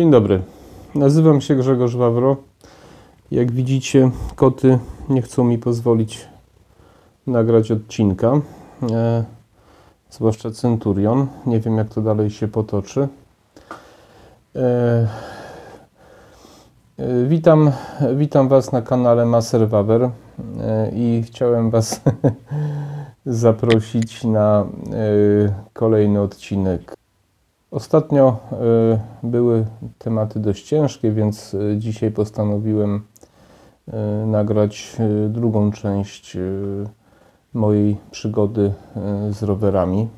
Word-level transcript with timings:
Dzień 0.00 0.10
dobry. 0.10 0.42
Nazywam 0.94 1.40
się 1.40 1.56
Grzegorz 1.56 1.96
Wawro. 1.96 2.36
Jak 3.30 3.52
widzicie, 3.52 4.10
koty 4.36 4.78
nie 5.08 5.22
chcą 5.22 5.44
mi 5.44 5.58
pozwolić 5.58 6.28
nagrać 7.26 7.70
odcinka. 7.70 8.40
E, 8.90 9.24
zwłaszcza 10.10 10.50
Centurion. 10.50 11.26
Nie 11.46 11.60
wiem, 11.60 11.76
jak 11.76 11.88
to 11.88 12.00
dalej 12.00 12.30
się 12.30 12.48
potoczy. 12.48 13.08
E, 14.56 15.08
e, 16.98 17.24
witam, 17.24 17.70
witam 18.16 18.48
Was 18.48 18.72
na 18.72 18.82
kanale 18.82 19.26
Maser 19.26 19.68
Wawer 19.68 20.02
e, 20.02 20.10
i 20.94 21.22
chciałem 21.26 21.70
Was 21.70 22.00
zaprosić 23.44 24.24
na 24.24 24.60
e, 24.60 24.66
kolejny 25.72 26.20
odcinek 26.20 26.99
Ostatnio 27.70 28.36
y, 29.22 29.26
były 29.26 29.66
tematy 29.98 30.40
dość 30.40 30.66
ciężkie, 30.66 31.12
więc 31.12 31.54
y, 31.54 31.76
dzisiaj 31.78 32.10
postanowiłem 32.10 33.02
y, 33.88 34.26
nagrać 34.26 34.96
drugą 35.28 35.72
część 35.72 36.36
mojej 37.54 37.96
przygody 38.10 38.72
z 39.30 39.42
rowerami. 39.42 40.08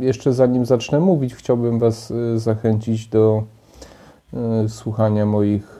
Jeszcze 0.00 0.32
zanim 0.32 0.66
zacznę 0.66 1.00
mówić, 1.00 1.34
chciałbym 1.34 1.78
Was 1.78 2.12
zachęcić 2.36 3.06
do 3.06 3.42
słuchania 4.68 5.26
moich 5.26 5.78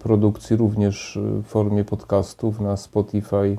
produkcji 0.00 0.56
również 0.56 1.18
w 1.22 1.44
formie 1.44 1.84
podcastów 1.84 2.60
na 2.60 2.76
Spotify 2.76 3.56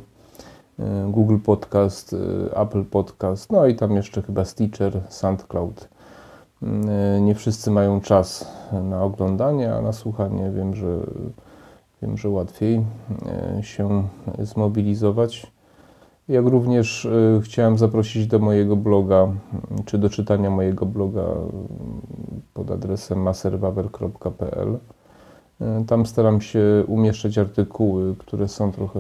Google 1.08 1.38
Podcast, 1.38 2.14
e, 2.14 2.60
Apple 2.60 2.84
Podcast, 2.84 3.52
no 3.52 3.66
i 3.66 3.76
tam 3.76 3.96
jeszcze 3.96 4.22
chyba 4.22 4.46
Stitcher, 4.46 5.02
SoundCloud. 5.10 5.90
E, 6.64 7.22
nie 7.22 7.36
wszyscy 7.36 7.72
mają 7.72 8.02
czas 8.02 8.52
na 8.84 9.04
oglądanie, 9.04 9.74
a 9.74 9.82
na 9.82 9.94
słuchanie 9.94 10.52
wiem, 10.56 10.76
że, 10.76 11.00
wiem, 12.02 12.18
że 12.18 12.30
łatwiej 12.30 12.86
się 13.62 14.08
zmobilizować. 14.40 15.52
Jak 16.28 16.46
również 16.46 17.08
chciałem 17.42 17.78
zaprosić 17.78 18.28
do 18.28 18.40
mojego 18.40 18.76
bloga, 18.76 19.28
czy 19.86 19.98
do 19.98 20.10
czytania 20.10 20.50
mojego 20.50 20.86
bloga 20.86 21.24
pod 22.54 22.72
adresem 22.72 23.22
maserwawer.pl. 23.22 24.78
Tam 25.88 26.06
staram 26.06 26.42
się 26.42 26.84
umieszczać 26.88 27.38
artykuły, 27.38 28.16
które 28.16 28.48
są 28.48 28.72
trochę 28.72 29.00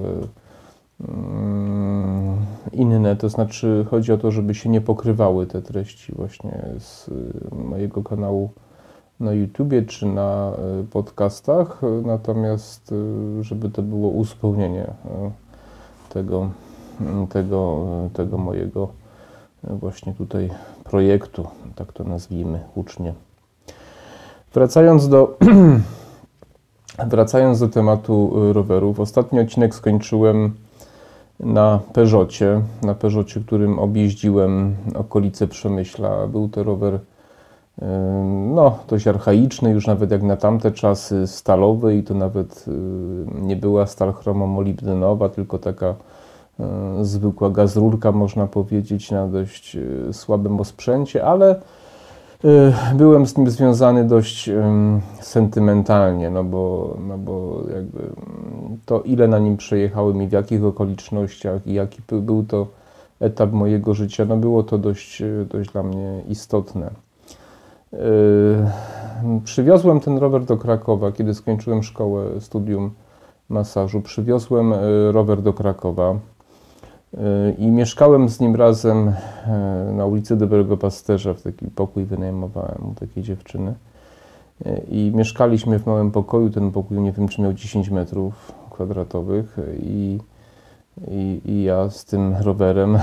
inne, 2.74 3.16
to 3.16 3.30
znaczy 3.30 3.86
chodzi 3.90 4.12
o 4.12 4.18
to, 4.18 4.32
żeby 4.32 4.56
się 4.56 4.70
nie 4.70 4.82
pokrywały 4.82 5.48
te 5.48 5.62
treści 5.62 6.14
właśnie 6.16 6.64
z 6.80 7.10
mojego 7.52 8.04
kanału 8.04 8.50
na 9.20 9.34
YouTubie 9.34 9.82
czy 9.82 10.06
na 10.06 10.52
e, 10.52 10.84
podcastach, 10.84 11.82
natomiast 12.06 12.94
żeby 13.42 13.70
to 13.70 13.82
było 13.82 14.10
uzupełnienie 14.10 14.88
tego, 16.10 16.50
tego, 17.30 17.86
tego 18.14 18.38
mojego 18.38 18.88
właśnie 19.64 20.14
tutaj 20.14 20.50
projektu, 20.84 21.48
tak 21.76 21.94
to 21.94 22.04
nazwijmy 22.04 22.60
ucznie. 22.76 23.14
Wracając 24.54 25.10
do 25.10 25.38
wracając 27.10 27.60
do 27.60 27.68
tematu 27.68 28.34
rowerów, 28.54 29.00
ostatni 29.00 29.40
odcinek 29.40 29.76
skończyłem 29.76 30.54
na 31.40 31.80
Peugeotie, 31.94 32.62
na 32.84 32.94
Peugeotie, 32.94 33.40
którym 33.40 33.80
objeździłem 33.80 34.76
okolice 34.96 35.48
Przemyśla. 35.48 36.28
Był 36.28 36.50
to 36.50 36.64
rower 36.64 37.00
no, 38.56 38.80
dość 38.88 39.08
archaiczny, 39.08 39.72
już 39.72 39.88
nawet 39.88 40.12
jak 40.12 40.24
na 40.24 40.38
tamte 40.38 40.72
czasy 40.72 41.28
stalowy 41.28 41.96
i 41.96 42.04
to 42.04 42.14
nawet 42.14 42.66
nie 43.42 43.56
była 43.56 43.86
stal 43.86 44.14
chromomolibdenowa, 44.14 45.30
tylko 45.30 45.58
taka 45.60 45.96
zwykła 47.02 47.50
gazrurka, 47.50 48.12
można 48.12 48.48
powiedzieć, 48.48 49.12
na 49.12 49.28
dość 49.28 49.76
e, 49.76 50.14
słabym 50.14 50.60
osprzęcie, 50.60 51.26
ale 51.26 51.62
byłem 52.94 53.28
z 53.28 53.38
nim 53.38 53.50
związany 53.50 54.04
dość 54.04 54.50
sentymentalnie, 55.22 56.30
no 56.30 56.44
bo, 56.44 56.96
no 57.08 57.18
bo 57.18 57.64
jakby 57.76 58.00
to 58.86 59.02
ile 59.02 59.28
na 59.28 59.40
nim 59.40 59.58
przejechałem 59.58 60.22
i 60.22 60.28
w 60.28 60.32
jakich 60.32 60.66
okolicznościach 60.66 61.68
i 61.68 61.74
jaki 61.74 62.02
był 62.12 62.44
to 62.44 62.68
etap 63.20 63.52
mojego 63.52 63.94
życia, 63.94 64.26
no 64.26 64.38
było 64.38 64.64
to 64.64 64.78
dość, 64.78 65.24
dość 65.50 65.72
dla 65.72 65.84
mnie 65.84 66.22
istotne. 66.28 66.92
Y, 67.94 67.98
przywiozłem 69.44 70.00
ten 70.00 70.18
rower 70.18 70.46
do 70.46 70.58
Krakowa, 70.58 71.12
kiedy 71.12 71.34
skończyłem 71.34 71.84
szkołę, 71.84 72.26
studium 72.40 72.92
masażu. 73.50 74.02
Przywiozłem 74.02 74.74
y, 74.74 75.12
rower 75.12 75.42
do 75.42 75.54
Krakowa. 75.54 76.16
I 77.58 77.72
mieszkałem 77.72 78.30
z 78.30 78.40
nim 78.40 78.56
razem 78.56 79.14
e, 79.48 79.92
na 79.94 80.06
ulicy 80.06 80.38
Dobrego 80.38 80.78
Pasterza, 80.78 81.34
w 81.34 81.42
taki 81.42 81.68
pokój 81.68 82.06
wynajmowałem 82.06 82.78
u 82.92 82.94
takiej 83.00 83.24
dziewczyny. 83.24 83.74
E, 84.66 84.78
I 84.78 85.12
mieszkaliśmy 85.16 85.80
w 85.80 85.86
małym 85.86 86.12
pokoju, 86.12 86.50
ten 86.50 86.72
pokój 86.72 87.00
nie 87.00 87.12
wiem 87.12 87.28
czy 87.28 87.42
miał 87.42 87.54
10 87.54 87.90
metrów 87.90 88.52
kwadratowych 88.72 89.58
i, 89.80 90.18
i, 91.12 91.42
i 91.46 91.64
ja 91.64 91.90
z 91.90 92.06
tym 92.06 92.36
rowerem, 92.42 92.96
e, 93.00 93.02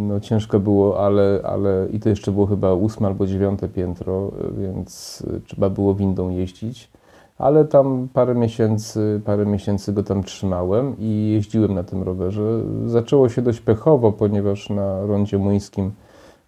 no 0.00 0.20
ciężko 0.20 0.60
było, 0.60 1.06
ale, 1.06 1.40
ale 1.44 1.86
i 1.92 2.00
to 2.00 2.08
jeszcze 2.08 2.32
było 2.32 2.46
chyba 2.46 2.72
ósme 2.72 3.06
albo 3.06 3.26
dziewiąte 3.26 3.68
piętro, 3.68 4.32
więc 4.58 5.22
trzeba 5.46 5.70
było 5.70 5.94
windą 5.94 6.30
jeździć 6.30 6.90
ale 7.38 7.64
tam 7.64 8.08
parę 8.12 8.34
miesięcy, 8.34 9.20
parę 9.24 9.46
miesięcy 9.46 9.92
go 9.92 10.02
tam 10.02 10.24
trzymałem 10.24 10.96
i 10.98 11.30
jeździłem 11.34 11.74
na 11.74 11.82
tym 11.82 12.02
rowerze. 12.02 12.60
Zaczęło 12.86 13.28
się 13.28 13.42
dość 13.42 13.60
pechowo, 13.60 14.12
ponieważ 14.12 14.70
na 14.70 15.06
rondzie 15.06 15.38
młyńskim 15.38 15.92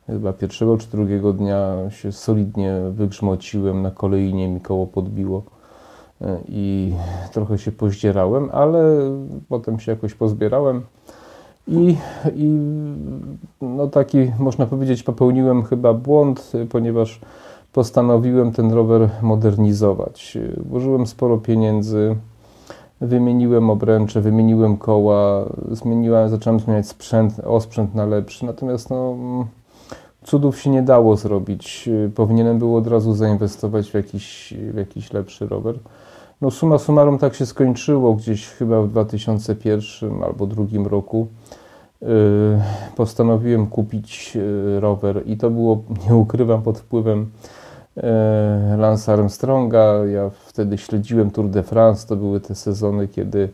chyba 0.07 0.33
pierwszego 0.33 0.79
czy 0.79 0.91
drugiego 0.91 1.33
dnia 1.33 1.91
się 1.91 2.13
solidnie 2.13 2.81
wygrzmociłem, 2.91 3.83
na 3.83 3.91
kolejnie 3.91 4.49
mi 4.49 4.61
koło 4.61 4.87
podbiło 4.87 5.43
e, 6.21 6.39
i 6.49 6.93
trochę 7.33 7.59
się 7.59 7.73
pozdzierałem, 7.73 8.51
ale 8.53 9.01
potem 9.49 9.81
się 9.81 9.93
jakoś 9.93 10.15
pozbierałem 10.15 10.83
i, 11.69 11.97
i 12.35 12.59
no 13.61 13.87
taki, 13.87 14.19
można 14.39 14.67
powiedzieć, 14.67 15.03
popełniłem 15.03 15.65
chyba 15.65 15.95
błąd, 15.95 16.53
ponieważ 16.71 17.21
postanowiłem 17.77 18.53
ten 18.53 18.73
rower 18.73 19.09
modernizować. 19.23 20.39
Włożyłem 20.57 21.07
sporo 21.07 21.39
pieniędzy, 21.39 22.17
wymieniłem 23.01 23.71
obręcze, 23.71 24.21
wymieniłem 24.21 24.77
koła, 24.77 25.45
zmieniłem, 25.71 26.29
zacząłem 26.29 26.61
zmieniać 26.61 26.89
sprzęt, 26.89 27.41
osprzęt 27.45 27.95
na 27.95 28.07
lepszy, 28.07 28.47
natomiast 28.47 28.91
no, 28.91 29.17
cudów 30.25 30.61
się 30.61 30.71
nie 30.71 30.83
dało 30.83 31.17
zrobić. 31.17 31.89
Powinienem 32.15 32.59
było 32.59 32.78
od 32.78 32.87
razu 32.87 33.15
zainwestować 33.15 33.91
w 33.91 33.95
jakiś, 33.95 34.55
w 34.72 34.77
jakiś 34.77 35.13
lepszy 35.13 35.47
rower. 35.47 35.79
No 36.41 36.51
summa 36.51 36.79
summarum 36.79 37.19
tak 37.19 37.34
się 37.34 37.47
skończyło 37.47 38.15
gdzieś 38.15 38.47
chyba 38.47 38.83
w 38.83 38.89
2001 38.89 40.22
albo 40.22 40.47
drugim 40.47 40.87
roku. 40.87 41.27
Yy, 42.03 42.09
postanowiłem 42.97 43.67
kupić 43.67 44.34
yy, 44.34 44.81
rower 44.81 45.22
i 45.27 45.37
to 45.37 45.51
było, 45.51 45.83
nie 46.09 46.15
ukrywam, 46.17 46.63
pod 46.63 46.79
wpływem 46.79 47.31
Lance 48.78 49.13
Armstronga. 49.13 50.07
Ja 50.07 50.31
wtedy 50.31 50.78
śledziłem 50.78 51.31
Tour 51.31 51.48
de 51.48 51.63
France. 51.63 52.09
To 52.09 52.16
były 52.16 52.41
te 52.41 52.54
sezony, 52.54 53.09
kiedy, 53.09 53.48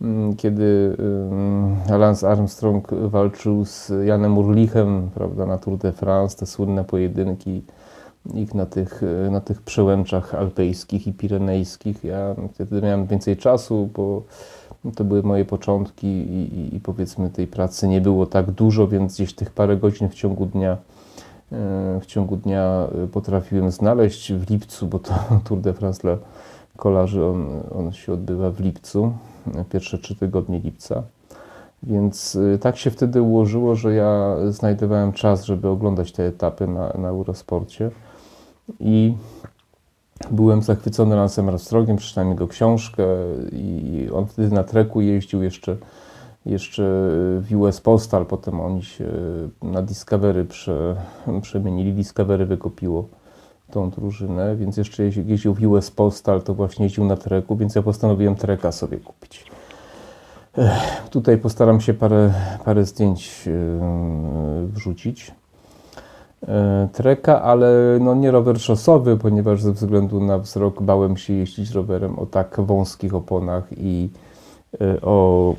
mm, 0.00 0.36
kiedy 0.36 0.96
mm, 0.98 1.76
Lance 2.00 2.28
Armstrong 2.28 2.88
walczył 2.94 3.64
z 3.64 3.92
Janem 4.04 4.38
Urlichem 4.38 5.10
prawda, 5.14 5.46
na 5.46 5.58
Tour 5.58 5.78
de 5.78 5.92
France, 5.92 6.36
te 6.36 6.46
słynne 6.46 6.84
pojedynki 6.84 7.62
ich 8.34 8.54
na 8.54 8.66
tych, 8.66 9.02
na 9.30 9.40
tych 9.40 9.62
przełęczach 9.62 10.34
alpejskich 10.34 11.06
i 11.06 11.12
pirenejskich. 11.12 12.04
Ja 12.04 12.34
wtedy 12.54 12.82
miałem 12.82 13.06
więcej 13.06 13.36
czasu, 13.36 13.88
bo 13.94 14.22
to 14.94 15.04
były 15.04 15.22
moje 15.22 15.44
początki 15.44 16.06
i, 16.06 16.58
i, 16.58 16.76
i 16.76 16.80
powiedzmy 16.80 17.30
tej 17.30 17.46
pracy 17.46 17.88
nie 17.88 18.00
było 18.00 18.26
tak 18.26 18.50
dużo, 18.50 18.88
więc 18.88 19.14
gdzieś 19.14 19.34
tych 19.34 19.50
parę 19.50 19.76
godzin 19.76 20.08
w 20.08 20.14
ciągu 20.14 20.46
dnia 20.46 20.76
E, 20.76 20.91
w 22.00 22.06
ciągu 22.06 22.36
dnia 22.36 22.88
e, 23.04 23.06
potrafiłem 23.06 23.70
znaleźć 23.70 24.32
w 24.32 24.50
lipcu, 24.50 24.86
bo 24.86 24.98
to 24.98 25.14
Tour 25.44 25.60
de 25.60 25.72
France 25.72 26.02
dla 26.02 26.16
kolarzy, 26.76 27.24
on, 27.24 27.46
on 27.78 27.92
się 27.92 28.12
odbywa 28.12 28.50
w 28.50 28.60
lipcu, 28.60 29.12
e, 29.54 29.64
pierwsze 29.64 29.98
trzy 29.98 30.16
tygodnie 30.16 30.60
lipca. 30.60 31.02
Więc 31.82 32.38
tak 32.60 32.76
się 32.76 32.90
wtedy 32.90 33.22
ułożyło, 33.22 33.74
że 33.74 33.94
ja 33.94 34.36
znajdowałem 34.48 35.12
czas, 35.12 35.44
żeby 35.44 35.68
oglądać 35.68 36.12
te 36.12 36.26
etapy 36.26 36.66
na, 36.66 36.92
na 36.98 37.08
Eurosporcie. 37.08 37.90
I 38.80 39.14
byłem 40.30 40.62
zachwycony 40.62 41.16
Lansem 41.16 41.48
Armstrongiem, 41.48 41.96
przeczytałem 41.96 42.30
jego 42.30 42.48
książkę 42.48 43.04
i 43.52 44.08
on 44.14 44.26
wtedy 44.26 44.54
na 44.54 44.64
treku 44.64 45.00
jeździł 45.00 45.42
jeszcze 45.42 45.76
jeszcze 46.46 46.82
w 47.40 47.48
US 47.54 47.80
Postal, 47.80 48.26
potem 48.26 48.60
oni 48.60 48.82
się 48.82 49.04
na 49.62 49.82
Discovery 49.82 50.44
prze, 50.44 50.96
przemienili. 51.42 51.92
Discovery 51.92 52.46
wykupiło 52.46 53.08
tą 53.70 53.90
drużynę, 53.90 54.56
więc 54.56 54.76
jeszcze 54.76 55.04
jeździł 55.04 55.54
w 55.54 55.62
US 55.62 55.90
Postal, 55.90 56.42
to 56.42 56.54
właśnie 56.54 56.84
jeździł 56.84 57.04
na 57.04 57.16
treku, 57.16 57.56
więc 57.56 57.74
ja 57.74 57.82
postanowiłem 57.82 58.34
treka 58.34 58.72
sobie 58.72 58.98
kupić. 58.98 59.44
Ech, 60.58 61.08
tutaj 61.10 61.38
postaram 61.38 61.80
się 61.80 61.94
parę, 61.94 62.32
parę 62.64 62.84
zdjęć 62.84 63.46
yy, 63.46 64.66
wrzucić. 64.66 65.32
E, 66.48 66.88
treka, 66.92 67.42
ale 67.42 67.98
no 68.00 68.14
nie 68.14 68.30
rower 68.30 68.60
szosowy, 68.60 69.16
ponieważ 69.16 69.62
ze 69.62 69.72
względu 69.72 70.20
na 70.20 70.38
wzrok 70.38 70.82
bałem 70.82 71.16
się 71.16 71.32
jeździć 71.32 71.70
rowerem 71.70 72.18
o 72.18 72.26
tak 72.26 72.60
wąskich 72.60 73.14
oponach 73.14 73.64
i 73.76 74.08
o 75.02 75.54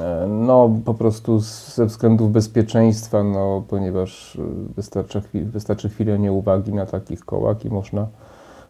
e, 0.00 0.26
no 0.28 0.70
po 0.84 0.94
prostu 0.94 1.40
ze 1.74 1.86
względów 1.86 2.32
bezpieczeństwa, 2.32 3.24
no 3.24 3.64
ponieważ 3.68 4.38
wystarczy, 4.76 5.22
wystarczy 5.34 5.88
chwilę 5.88 6.18
nieuwagi 6.18 6.72
na 6.72 6.86
takich 6.86 7.24
kołach 7.24 7.64
i 7.64 7.70
można 7.70 8.06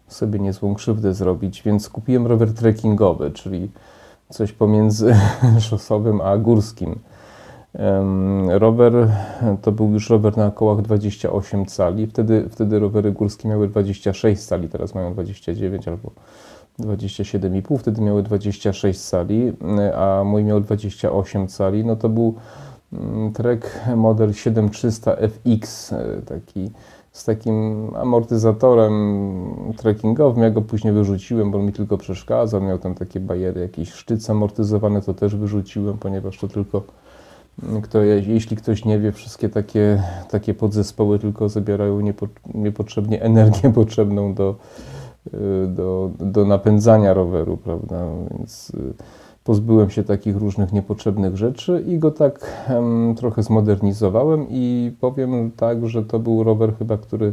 sobie 0.08 0.38
niezłą 0.38 0.74
krzywdę 0.74 1.14
zrobić, 1.14 1.62
więc 1.62 1.88
kupiłem 1.88 2.26
rower 2.26 2.54
trekkingowy, 2.54 3.30
czyli 3.30 3.70
coś 4.28 4.52
pomiędzy 4.52 5.16
szosowym 5.68 6.20
a 6.20 6.38
górskim. 6.38 6.98
Rower 8.48 8.92
to 9.62 9.72
był 9.72 9.90
już 9.90 10.10
rower 10.10 10.36
na 10.36 10.50
kołach 10.50 10.82
28 10.82 11.66
cali. 11.66 12.06
Wtedy, 12.06 12.48
wtedy 12.50 12.78
rowery 12.78 13.12
górskie 13.12 13.48
miały 13.48 13.68
26 13.68 14.46
cali, 14.46 14.68
teraz 14.68 14.94
mają 14.94 15.12
29 15.12 15.88
albo 15.88 16.10
27,5. 16.80 17.78
Wtedy 17.78 18.02
miały 18.02 18.22
26 18.22 19.00
cali, 19.00 19.52
a 19.96 20.22
mój 20.25 20.44
miał 20.44 20.60
28 20.60 21.48
cali. 21.48 21.84
No 21.84 21.96
to 21.96 22.08
był 22.08 22.34
mm, 22.92 23.32
Trek 23.32 23.80
model 23.96 24.32
7300 24.32 25.16
FX, 25.16 25.92
e, 25.92 26.22
taki 26.26 26.70
z 27.12 27.25
takim 27.25 27.88
amortyzatorem 27.96 28.94
trekkingowym. 29.76 30.42
Ja 30.42 30.50
go 30.50 30.62
później 30.62 30.92
wyrzuciłem, 30.92 31.50
bo 31.50 31.58
on 31.58 31.66
mi 31.66 31.72
tylko 31.72 31.98
przeszkadzał. 31.98 32.60
Miał 32.60 32.78
tam 32.78 32.94
takie 32.94 33.20
bajery, 33.20 33.60
jakieś 33.60 33.92
sztyce 33.92 34.32
amortyzowane, 34.32 35.02
to 35.02 35.14
też 35.14 35.36
wyrzuciłem, 35.36 35.98
ponieważ 35.98 36.38
to 36.38 36.48
tylko 36.48 36.82
kto, 37.82 38.02
jeśli 38.02 38.56
ktoś 38.56 38.84
nie 38.84 38.98
wie, 38.98 39.12
wszystkie 39.12 39.48
takie, 39.48 40.02
takie 40.30 40.54
podzespoły 40.54 41.19
tylko 41.19 41.48
zabierają 41.48 42.00
niepo, 42.00 42.28
niepotrzebnie 42.54 43.22
energię 43.22 43.72
potrzebną 43.82 44.34
do, 44.34 44.56
do, 45.69 46.10
do 46.20 46.44
napędzania 46.44 47.14
roweru, 47.14 47.56
prawda? 47.56 48.04
Więc 48.30 48.70
y, 48.70 48.94
pozbyłem 49.44 49.90
się 49.90 50.04
takich 50.04 50.36
różnych 50.36 50.72
niepotrzebnych 50.72 51.36
rzeczy 51.36 51.84
i 51.86 51.98
go 51.98 52.10
tak 52.10 52.64
trochę 53.16 53.42
zmodernizowałem 53.42 54.46
i 54.50 54.92
powiem 55.00 55.50
tak, 55.56 55.88
że 55.88 56.02
to 56.02 56.19
był 56.19 56.44
rower 56.44 56.76
chyba, 56.78 56.96
który 56.98 57.32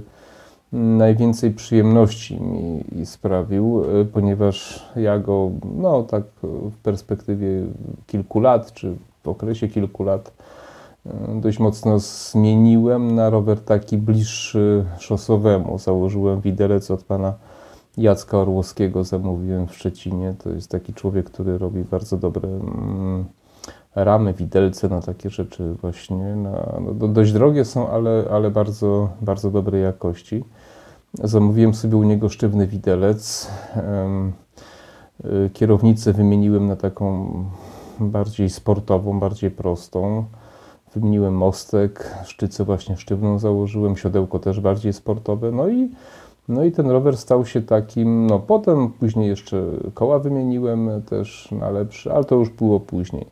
najwięcej 0.71 1.51
przyjemności 1.51 2.41
mi 2.41 3.05
sprawił, 3.05 3.83
y, 4.01 4.05
ponieważ 4.05 4.85
ja 4.95 5.19
go, 5.19 5.51
no 5.77 6.03
tak 6.03 6.23
w 6.43 6.77
perspektywie 6.83 7.47
kilku 8.07 8.39
lat, 8.39 8.73
czy 8.73 8.95
w 9.23 9.27
okresie 9.27 9.67
kilku 9.67 10.03
lat 10.03 10.31
dość 11.35 11.59
mocno 11.59 11.99
zmieniłem 11.99 13.15
na 13.15 13.29
rower 13.29 13.59
taki 13.59 13.97
bliższy 13.97 14.85
szosowemu. 14.99 15.77
Założyłem 15.77 16.41
widelec 16.41 16.91
od 16.91 17.03
pana 17.03 17.33
Jacka 17.97 18.37
Orłowskiego, 18.37 19.03
zamówiłem 19.03 19.67
w 19.67 19.75
Szczecinie. 19.75 20.35
To 20.43 20.49
jest 20.49 20.71
taki 20.71 20.93
człowiek, 20.93 21.25
który 21.29 21.57
robi 21.57 21.83
bardzo 21.83 22.17
dobre 22.17 22.49
mm, 22.49 23.25
ramy, 23.95 24.33
widelce 24.33 24.89
na 24.89 25.01
takie 25.01 25.29
rzeczy 25.29 25.73
właśnie. 25.81 26.35
Na, 26.35 26.79
no, 26.81 27.07
dość 27.07 27.33
drogie 27.33 27.65
są, 27.65 27.89
ale, 27.89 28.25
ale 28.31 28.51
bardzo, 28.51 29.09
bardzo 29.21 29.51
dobrej 29.51 29.83
jakości. 29.83 30.43
Zamówiłem 31.23 31.73
sobie 31.73 31.97
u 31.97 32.03
niego 32.03 32.29
sztywny 32.29 32.67
widelec. 32.67 33.51
Y, 35.25 35.49
kierownicę 35.53 36.13
wymieniłem 36.13 36.67
na 36.67 36.75
taką 36.75 37.29
bardziej 37.99 38.49
sportową, 38.49 39.19
bardziej 39.19 39.51
prostą. 39.51 40.25
Wymieniłem 40.95 41.33
mostek, 41.33 42.15
sztycę 42.25 42.63
właśnie 42.63 42.97
sztywną 42.97 43.39
założyłem, 43.39 43.97
siodełko 43.97 44.39
też 44.39 44.59
bardziej 44.59 44.93
sportowe. 44.93 45.51
No 45.51 45.67
i, 45.69 45.89
no 46.47 46.63
i 46.63 46.71
ten 46.71 46.89
rower 46.89 47.17
stał 47.17 47.45
się 47.45 47.61
takim, 47.61 48.27
no 48.27 48.39
potem 48.39 48.89
później 48.89 49.29
jeszcze 49.29 49.63
koła 49.93 50.19
wymieniłem 50.19 51.01
też 51.01 51.51
na 51.51 51.69
lepszy, 51.69 52.13
ale 52.13 52.23
to 52.23 52.35
już 52.35 52.49
było 52.49 52.79
później. 52.79 53.25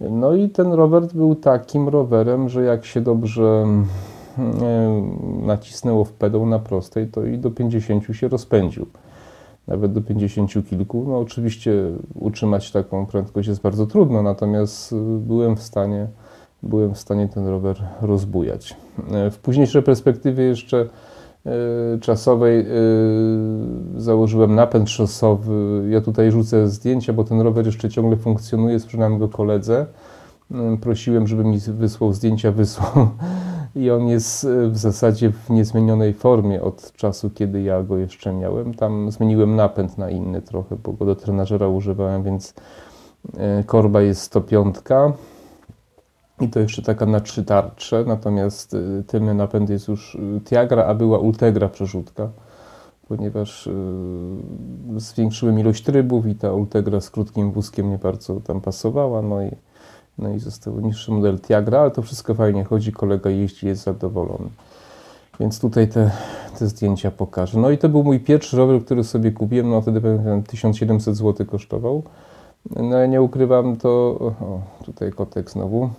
No 0.00 0.34
i 0.34 0.48
ten 0.48 0.72
rower 0.72 1.06
był 1.14 1.34
takim 1.34 1.88
rowerem, 1.88 2.48
że 2.48 2.64
jak 2.64 2.84
się 2.84 3.00
dobrze 3.00 3.66
e, 4.38 5.02
nacisnęło 5.42 6.04
w 6.04 6.12
pedał 6.12 6.46
na 6.46 6.58
prostej, 6.58 7.08
to 7.08 7.24
i 7.24 7.38
do 7.38 7.50
50 7.50 8.04
się 8.12 8.28
rozpędził 8.28 8.86
nawet 9.70 9.92
do 9.92 10.00
50 10.00 10.68
kilku. 10.68 11.04
No 11.08 11.18
oczywiście 11.18 11.72
utrzymać 12.14 12.72
taką 12.72 13.06
prędkość 13.06 13.48
jest 13.48 13.60
bardzo 13.60 13.86
trudno, 13.86 14.22
natomiast 14.22 14.92
y, 14.92 14.96
byłem 15.18 15.56
w 15.56 15.62
stanie, 15.62 16.06
byłem 16.62 16.94
w 16.94 16.98
stanie 16.98 17.28
ten 17.28 17.46
rower 17.46 17.76
rozbujać. 18.00 18.76
W 19.30 19.38
późniejszej 19.38 19.82
perspektywie 19.82 20.44
jeszcze 20.44 20.88
czasowej 22.00 22.60
y, 22.60 22.64
założyłem 23.96 24.54
napęd 24.54 24.90
szosowy. 24.90 25.86
Ja 25.90 26.00
tutaj 26.00 26.30
rzucę 26.30 26.68
zdjęcia, 26.68 27.12
bo 27.12 27.24
ten 27.24 27.40
rower 27.40 27.66
jeszcze 27.66 27.88
ciągle 27.88 28.16
funkcjonuje, 28.16 28.80
sprzedałem 28.80 29.18
go 29.18 29.28
koledze. 29.28 29.86
Prosiłem, 30.80 31.26
żeby 31.26 31.44
mi 31.44 31.58
wysłał 31.58 32.12
zdjęcia, 32.12 32.52
wysłał 32.62 33.08
i 33.76 33.90
on 33.90 34.08
jest 34.08 34.46
w 34.70 34.76
zasadzie 34.76 35.30
w 35.30 35.50
niezmienionej 35.50 36.14
formie 36.14 36.62
od 36.62 36.92
czasu, 36.92 37.30
kiedy 37.30 37.62
ja 37.62 37.82
go 37.82 37.96
jeszcze 37.98 38.32
miałem. 38.32 38.74
Tam 38.74 39.10
zmieniłem 39.10 39.56
napęd 39.56 39.98
na 39.98 40.10
inny 40.10 40.42
trochę, 40.42 40.76
bo 40.76 40.92
go 40.92 41.04
do 41.04 41.16
trenażera 41.16 41.68
używałem, 41.68 42.22
więc 42.22 42.54
korba 43.66 44.02
jest 44.02 44.22
105 44.22 44.76
i 46.40 46.48
to 46.48 46.60
jeszcze 46.60 46.82
taka 46.82 47.06
na 47.06 47.20
trzy 47.20 47.44
tarcze, 47.44 48.04
natomiast 48.06 48.74
e, 48.74 49.02
tylny 49.06 49.34
napęd 49.34 49.70
jest 49.70 49.88
już 49.88 50.18
Tiagra, 50.44 50.84
a 50.84 50.94
była 50.94 51.18
Ultegra 51.18 51.68
przerzutka, 51.68 52.28
ponieważ 53.08 53.68
zwiększyłem 54.96 55.58
ilość 55.58 55.84
trybów 55.84 56.26
i 56.26 56.34
ta 56.34 56.52
Ultegra 56.52 57.00
z 57.00 57.10
krótkim 57.10 57.52
wózkiem 57.52 57.90
nie 57.90 57.98
bardzo 57.98 58.40
tam 58.40 58.60
pasowała, 58.60 59.22
no 59.22 59.42
i 59.42 59.50
no 60.20 60.34
i 60.34 60.38
został 60.38 60.80
niższy 60.80 61.12
model 61.12 61.38
Tiagra, 61.40 61.80
ale 61.80 61.90
to 61.90 62.02
wszystko 62.02 62.34
fajnie 62.34 62.64
chodzi, 62.64 62.92
kolega 62.92 63.30
jeździ, 63.30 63.66
jest 63.66 63.82
zadowolony. 63.82 64.48
Więc 65.40 65.60
tutaj 65.60 65.88
te, 65.88 66.10
te 66.58 66.66
zdjęcia 66.66 67.10
pokażę. 67.10 67.58
No 67.58 67.70
i 67.70 67.78
to 67.78 67.88
był 67.88 68.04
mój 68.04 68.20
pierwszy 68.20 68.56
rower, 68.56 68.84
który 68.84 69.04
sobie 69.04 69.32
kupiłem, 69.32 69.70
no 69.70 69.80
wtedy 69.80 70.00
pamiętam 70.00 70.42
1700 70.42 71.16
zł 71.16 71.46
kosztował. 71.46 72.02
No 72.76 72.98
ja 72.98 73.06
nie 73.06 73.22
ukrywam 73.22 73.76
to, 73.76 73.88
o 73.90 74.60
tutaj 74.84 75.12
kotek 75.12 75.50
znowu, 75.50 75.90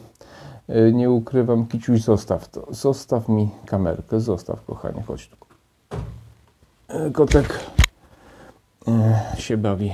nie 0.94 1.12
ukrywam, 1.12 1.68
Kiciuś 1.68 2.02
zostaw 2.02 2.50
to, 2.50 2.68
zostaw 2.70 3.30
mi 3.30 3.50
kamerkę, 3.66 4.20
zostaw 4.20 4.66
kochanie, 4.66 5.04
chodź 5.08 5.28
tu. 5.30 5.36
E, 6.88 7.12
kotek 7.12 7.60
e, 8.88 9.22
się 9.38 9.58
bawi 9.58 9.92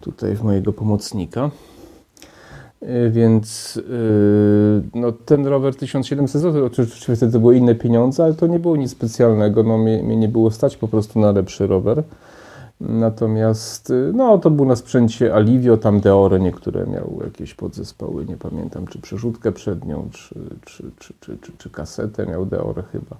tutaj 0.00 0.36
w 0.36 0.42
mojego 0.42 0.72
pomocnika. 0.72 1.50
Więc 3.10 3.80
no, 4.94 5.12
ten 5.12 5.46
rower 5.46 5.74
1700 5.76 6.42
zł, 6.42 6.64
oczywiście 6.64 7.30
to 7.30 7.40
były 7.40 7.56
inne 7.56 7.74
pieniądze, 7.74 8.24
ale 8.24 8.34
to 8.34 8.46
nie 8.46 8.58
było 8.58 8.76
nic 8.76 8.90
specjalnego. 8.90 9.62
No, 9.62 9.78
mnie, 9.78 10.02
mnie 10.02 10.16
nie 10.16 10.28
było 10.28 10.50
stać 10.50 10.76
po 10.76 10.88
prostu 10.88 11.20
na 11.20 11.32
lepszy 11.32 11.66
rower. 11.66 12.02
Natomiast 12.80 13.90
y, 13.90 14.12
no, 14.14 14.38
to 14.38 14.50
był 14.50 14.66
na 14.66 14.76
sprzęcie 14.76 15.34
Alivio, 15.34 15.76
tam 15.76 16.00
Deore 16.00 16.40
niektóre 16.40 16.86
miały 16.86 17.24
jakieś 17.24 17.54
podzespoły, 17.54 18.26
nie 18.26 18.36
pamiętam, 18.36 18.86
czy 18.86 19.00
przerzutkę 19.00 19.52
przednią, 19.52 20.08
czy, 20.12 20.34
czy, 20.64 20.84
czy, 20.96 21.14
czy, 21.20 21.38
czy, 21.38 21.52
czy 21.58 21.70
kasetę 21.70 22.26
miał 22.26 22.46
Deore 22.46 22.82
chyba. 22.92 23.16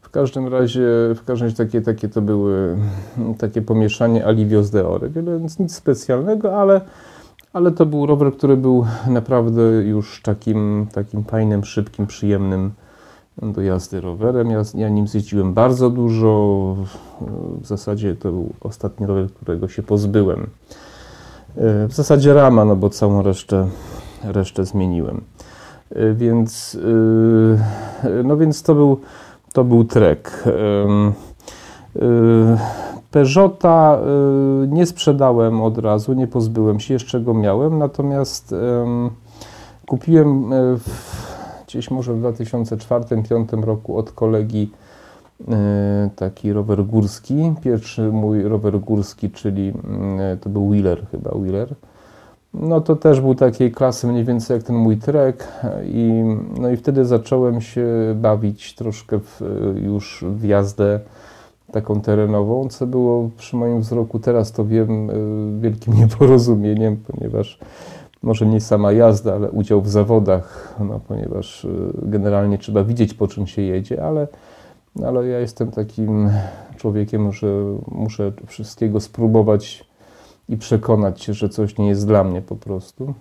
W 0.00 0.10
każdym 0.10 0.48
razie, 0.48 0.88
w 1.16 1.24
każdym 1.24 1.46
razie 1.46 1.56
takie, 1.56 1.80
takie 1.80 2.08
to 2.08 2.22
były 2.22 2.76
takie 3.38 3.62
pomieszanie 3.62 4.26
Alivio 4.26 4.62
z 4.62 4.70
Deore, 4.70 5.08
więc 5.08 5.58
nic 5.58 5.74
specjalnego, 5.74 6.60
ale 6.60 6.80
ale 7.52 7.70
to 7.70 7.86
był 7.86 8.06
rower, 8.06 8.32
który 8.32 8.56
był 8.56 8.86
naprawdę 9.06 9.62
już 9.62 10.22
takim, 10.22 10.86
takim 10.92 11.24
fajnym, 11.24 11.64
szybkim, 11.64 12.06
przyjemnym 12.06 12.70
do 13.42 13.62
jazdy 13.62 14.00
rowerem. 14.00 14.50
Ja, 14.50 14.62
ja 14.74 14.88
nim 14.88 15.08
zjeździłem 15.08 15.54
bardzo 15.54 15.90
dużo. 15.90 16.76
W 17.60 17.66
zasadzie 17.66 18.14
to 18.14 18.32
był 18.32 18.52
ostatni 18.60 19.06
rower, 19.06 19.32
którego 19.32 19.68
się 19.68 19.82
pozbyłem. 19.82 20.46
E, 21.56 21.88
w 21.88 21.92
zasadzie 21.92 22.34
rama, 22.34 22.64
no 22.64 22.76
bo 22.76 22.90
całą 22.90 23.22
resztę, 23.22 23.66
resztę 24.24 24.64
zmieniłem. 24.64 25.20
E, 25.90 26.14
więc, 26.14 26.78
e, 28.04 28.22
no 28.24 28.36
więc 28.36 28.62
to 28.62 28.74
był, 28.74 29.00
to 29.52 29.64
był 29.64 29.84
trek. 29.84 30.44
Peugeota 33.10 33.98
nie 34.68 34.86
sprzedałem 34.86 35.60
od 35.60 35.78
razu, 35.78 36.12
nie 36.12 36.26
pozbyłem 36.26 36.80
się, 36.80 36.94
jeszcze 36.94 37.20
go 37.20 37.34
miałem, 37.34 37.78
natomiast 37.78 38.54
kupiłem 39.86 40.50
gdzieś 41.72 41.90
może 41.90 42.14
w 42.14 42.22
2004-2005 42.22 43.64
roku 43.64 43.96
od 43.96 44.12
kolegi 44.12 44.70
taki 46.16 46.52
rower 46.52 46.84
górski. 46.84 47.54
Pierwszy 47.62 48.02
mój 48.02 48.42
rower 48.42 48.80
górski, 48.80 49.30
czyli 49.30 49.72
to 50.40 50.50
był 50.50 50.70
Wheeler 50.70 51.06
chyba, 51.10 51.30
Wheeler 51.30 51.74
no 52.54 52.80
to 52.80 52.96
też 52.96 53.20
był 53.20 53.34
takiej 53.34 53.72
klasy 53.72 54.06
mniej 54.06 54.24
więcej 54.24 54.54
jak 54.54 54.66
ten 54.66 54.76
mój 54.76 54.96
trek 54.96 55.48
i, 55.84 56.22
no 56.60 56.70
i 56.70 56.76
wtedy 56.76 57.04
zacząłem 57.04 57.60
się 57.60 57.86
bawić 58.14 58.74
troszkę 58.74 59.18
w, 59.18 59.40
już 59.82 60.24
w 60.28 60.44
jazdę 60.44 61.00
taką 61.72 62.00
terenową, 62.00 62.68
co 62.68 62.86
było 62.86 63.30
przy 63.36 63.56
moim 63.56 63.80
wzroku, 63.80 64.18
teraz 64.18 64.52
to 64.52 64.64
wiem, 64.64 65.10
wielkim 65.60 65.94
nieporozumieniem, 66.00 66.96
ponieważ 66.96 67.58
może 68.22 68.46
nie 68.46 68.60
sama 68.60 68.92
jazda, 68.92 69.34
ale 69.34 69.50
udział 69.50 69.82
w 69.82 69.88
zawodach, 69.88 70.74
no, 70.80 71.00
ponieważ 71.08 71.66
generalnie 72.02 72.58
trzeba 72.58 72.84
widzieć 72.84 73.14
po 73.14 73.28
czym 73.28 73.46
się 73.46 73.62
jedzie, 73.62 74.04
ale, 74.04 74.28
ale 75.06 75.26
ja 75.26 75.38
jestem 75.38 75.70
takim 75.70 76.30
człowiekiem, 76.76 77.32
że 77.32 77.46
muszę 77.88 78.32
wszystkiego 78.46 79.00
spróbować 79.00 79.84
i 80.48 80.56
przekonać 80.56 81.22
się, 81.22 81.34
że 81.34 81.48
coś 81.48 81.78
nie 81.78 81.88
jest 81.88 82.06
dla 82.06 82.24
mnie 82.24 82.42
po 82.42 82.56
prostu. 82.56 83.14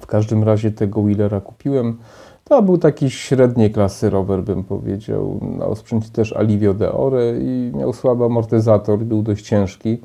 W 0.00 0.06
każdym 0.06 0.44
razie 0.44 0.70
tego 0.70 1.02
Wheelera 1.02 1.40
kupiłem. 1.40 1.98
To 2.44 2.62
był 2.62 2.78
taki 2.78 3.10
średniej 3.10 3.72
klasy 3.72 4.10
rower, 4.10 4.42
bym 4.42 4.64
powiedział. 4.64 5.40
Na 5.58 5.66
osprzęcie 5.66 6.10
też 6.10 6.32
Alivio 6.32 6.74
de 6.74 6.92
Ore 6.92 7.38
i 7.38 7.72
miał 7.74 7.92
słaby 7.92 8.24
amortyzator, 8.24 8.98
był 8.98 9.22
dość 9.22 9.46
ciężki. 9.46 9.98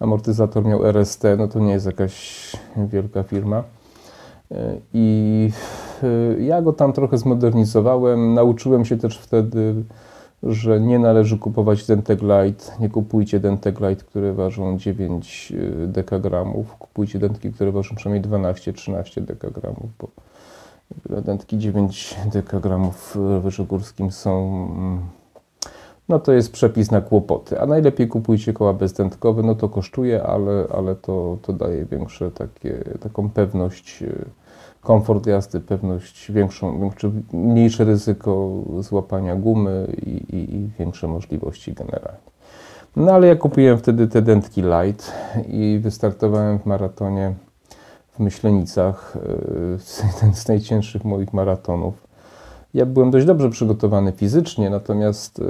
Amortyzator 0.00 0.64
miał 0.64 0.86
RST, 0.86 1.22
no 1.38 1.48
to 1.48 1.58
nie 1.58 1.72
jest 1.72 1.86
jakaś 1.86 2.52
wielka 2.76 3.22
firma. 3.22 3.62
I 4.94 5.50
e, 6.02 6.42
ja 6.42 6.62
go 6.62 6.72
tam 6.72 6.92
trochę 6.92 7.18
zmodernizowałem. 7.18 8.34
Nauczyłem 8.34 8.84
się 8.84 8.96
też 8.96 9.18
wtedy 9.18 9.74
że 10.42 10.80
nie 10.80 10.98
należy 10.98 11.38
kupować 11.38 11.86
Denteglite. 11.86 12.64
Nie 12.80 12.88
kupujcie 12.88 13.40
Denteglite, 13.40 14.04
które 14.04 14.32
ważą 14.32 14.78
9 14.78 15.52
y, 15.52 15.86
dekagramów. 15.86 16.76
Kupujcie 16.76 17.18
dentki, 17.18 17.52
które 17.52 17.72
ważą 17.72 17.96
przynajmniej 17.96 18.32
12-13 18.32 19.20
dekagramów, 19.20 19.90
bo 19.98 20.08
dentki 21.20 21.58
9 21.58 22.16
dekagramów 22.32 23.16
w 23.16 23.42
wyżogórskim 23.42 24.10
są 24.10 24.66
mm, 24.76 25.00
no 26.10 26.18
to 26.18 26.32
jest 26.32 26.52
przepis 26.52 26.90
na 26.90 27.00
kłopoty. 27.00 27.60
A 27.60 27.66
najlepiej 27.66 28.08
kupujcie 28.08 28.52
koła 28.52 28.72
bezdętkowe, 28.72 29.42
no 29.42 29.54
to 29.54 29.68
kosztuje, 29.68 30.22
ale, 30.22 30.64
ale 30.76 30.94
to, 30.94 31.38
to 31.42 31.52
daje 31.52 31.84
większe 31.84 32.30
takie, 32.30 32.84
taką 33.00 33.30
pewność 33.30 34.02
y, 34.02 34.24
komfort 34.80 35.26
jazdy, 35.26 35.60
pewność, 35.60 36.32
większą, 36.32 36.90
mniejsze 37.32 37.84
ryzyko 37.84 38.50
złapania 38.78 39.36
gumy 39.36 39.86
i, 40.06 40.10
i, 40.10 40.54
i, 40.54 40.70
większe 40.78 41.08
możliwości 41.08 41.72
generalnie. 41.72 42.30
No 42.96 43.12
ale 43.12 43.26
ja 43.26 43.36
kupiłem 43.36 43.78
wtedy 43.78 44.08
te 44.08 44.22
dętki 44.22 44.62
light 44.62 45.12
i 45.48 45.80
wystartowałem 45.82 46.58
w 46.58 46.66
maratonie 46.66 47.34
w 48.12 48.18
Myślenicach, 48.18 49.16
jeden 50.14 50.34
z 50.34 50.48
najcięższych 50.48 51.04
moich 51.04 51.32
maratonów. 51.32 52.09
Ja 52.74 52.86
byłem 52.86 53.10
dość 53.10 53.26
dobrze 53.26 53.50
przygotowany 53.50 54.12
fizycznie, 54.12 54.70
natomiast 54.70 55.42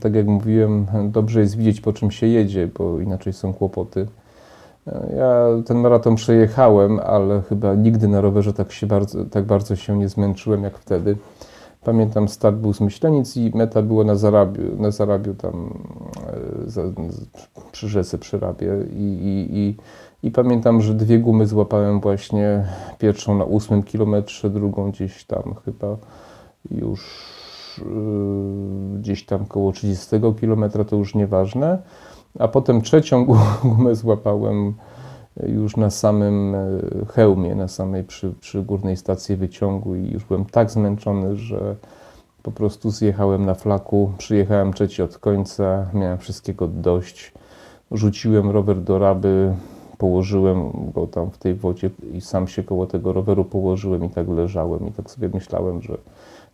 tak 0.00 0.14
jak 0.14 0.26
mówiłem, 0.26 0.86
dobrze 1.04 1.40
jest 1.40 1.56
widzieć 1.56 1.80
po 1.80 1.92
czym 1.92 2.10
się 2.10 2.26
jedzie, 2.26 2.68
bo 2.78 3.00
inaczej 3.00 3.32
są 3.32 3.54
kłopoty. 3.54 4.06
Ja 5.16 5.46
ten 5.66 5.76
maraton 5.78 6.14
przejechałem, 6.14 7.00
ale 7.00 7.42
chyba 7.42 7.74
nigdy 7.74 8.08
na 8.08 8.20
rowerze 8.20 8.52
tak, 8.52 8.72
się 8.72 8.86
bardzo, 8.86 9.24
tak 9.24 9.44
bardzo 9.44 9.76
się 9.76 9.98
nie 9.98 10.08
zmęczyłem 10.08 10.62
jak 10.62 10.78
wtedy. 10.78 11.16
Pamiętam, 11.84 12.28
start 12.28 12.56
był 12.56 12.72
z 12.74 12.80
Myślenic 12.80 13.36
i 13.36 13.52
meta 13.54 13.82
była 13.82 14.04
na 14.04 14.14
Zarabiu, 14.14 14.62
na 14.78 14.90
Zarabiu 14.90 15.34
tam 15.34 15.74
e, 16.66 16.70
za, 16.70 16.82
przy 17.72 17.88
rzece 17.88 18.18
przy 18.18 18.38
Rabie 18.38 18.72
I, 18.90 19.02
i, 19.02 19.58
i, 19.58 19.76
i, 20.22 20.30
pamiętam, 20.30 20.80
że 20.80 20.94
dwie 20.94 21.18
gumy 21.18 21.46
złapałem 21.46 22.00
właśnie, 22.00 22.64
pierwszą 22.98 23.38
na 23.38 23.44
ósmym 23.44 23.82
kilometrze, 23.82 24.50
drugą 24.50 24.90
gdzieś 24.90 25.24
tam 25.24 25.54
chyba 25.64 25.96
już 26.70 27.30
yy, 27.78 28.98
gdzieś 28.98 29.26
tam 29.26 29.46
koło 29.46 29.72
30 29.72 30.06
kilometra, 30.40 30.84
to 30.84 30.96
już 30.96 31.14
nieważne 31.14 31.78
a 32.38 32.48
potem 32.48 32.82
trzecią 32.82 33.26
gumę 33.62 33.94
złapałem 33.94 34.74
już 35.46 35.76
na 35.76 35.90
samym 35.90 36.54
e, 36.54 36.68
hełmie, 37.08 37.54
na 37.54 37.68
samej 37.68 38.04
przy, 38.04 38.32
przy 38.40 38.62
górnej 38.62 38.96
stacji 38.96 39.36
wyciągu 39.36 39.94
i 39.94 40.10
już 40.10 40.24
byłem 40.24 40.44
tak 40.44 40.70
zmęczony, 40.70 41.36
że 41.36 41.76
po 42.42 42.52
prostu 42.52 42.90
zjechałem 42.90 43.46
na 43.46 43.54
flaku, 43.54 44.12
przyjechałem 44.18 44.72
trzeci 44.72 45.02
od 45.02 45.18
końca, 45.18 45.86
miałem 45.94 46.18
wszystkiego 46.18 46.68
dość. 46.68 47.32
Rzuciłem 47.90 48.50
rower 48.50 48.80
do 48.80 48.98
raby, 48.98 49.54
położyłem 49.98 50.70
go 50.94 51.06
tam 51.06 51.30
w 51.30 51.38
tej 51.38 51.54
wodzie 51.54 51.90
i 52.12 52.20
sam 52.20 52.48
się 52.48 52.62
koło 52.62 52.86
tego 52.86 53.12
roweru 53.12 53.44
położyłem 53.44 54.04
i 54.04 54.10
tak 54.10 54.28
leżałem 54.28 54.88
i 54.88 54.92
tak 54.92 55.10
sobie 55.10 55.28
myślałem, 55.34 55.82
że 55.82 55.98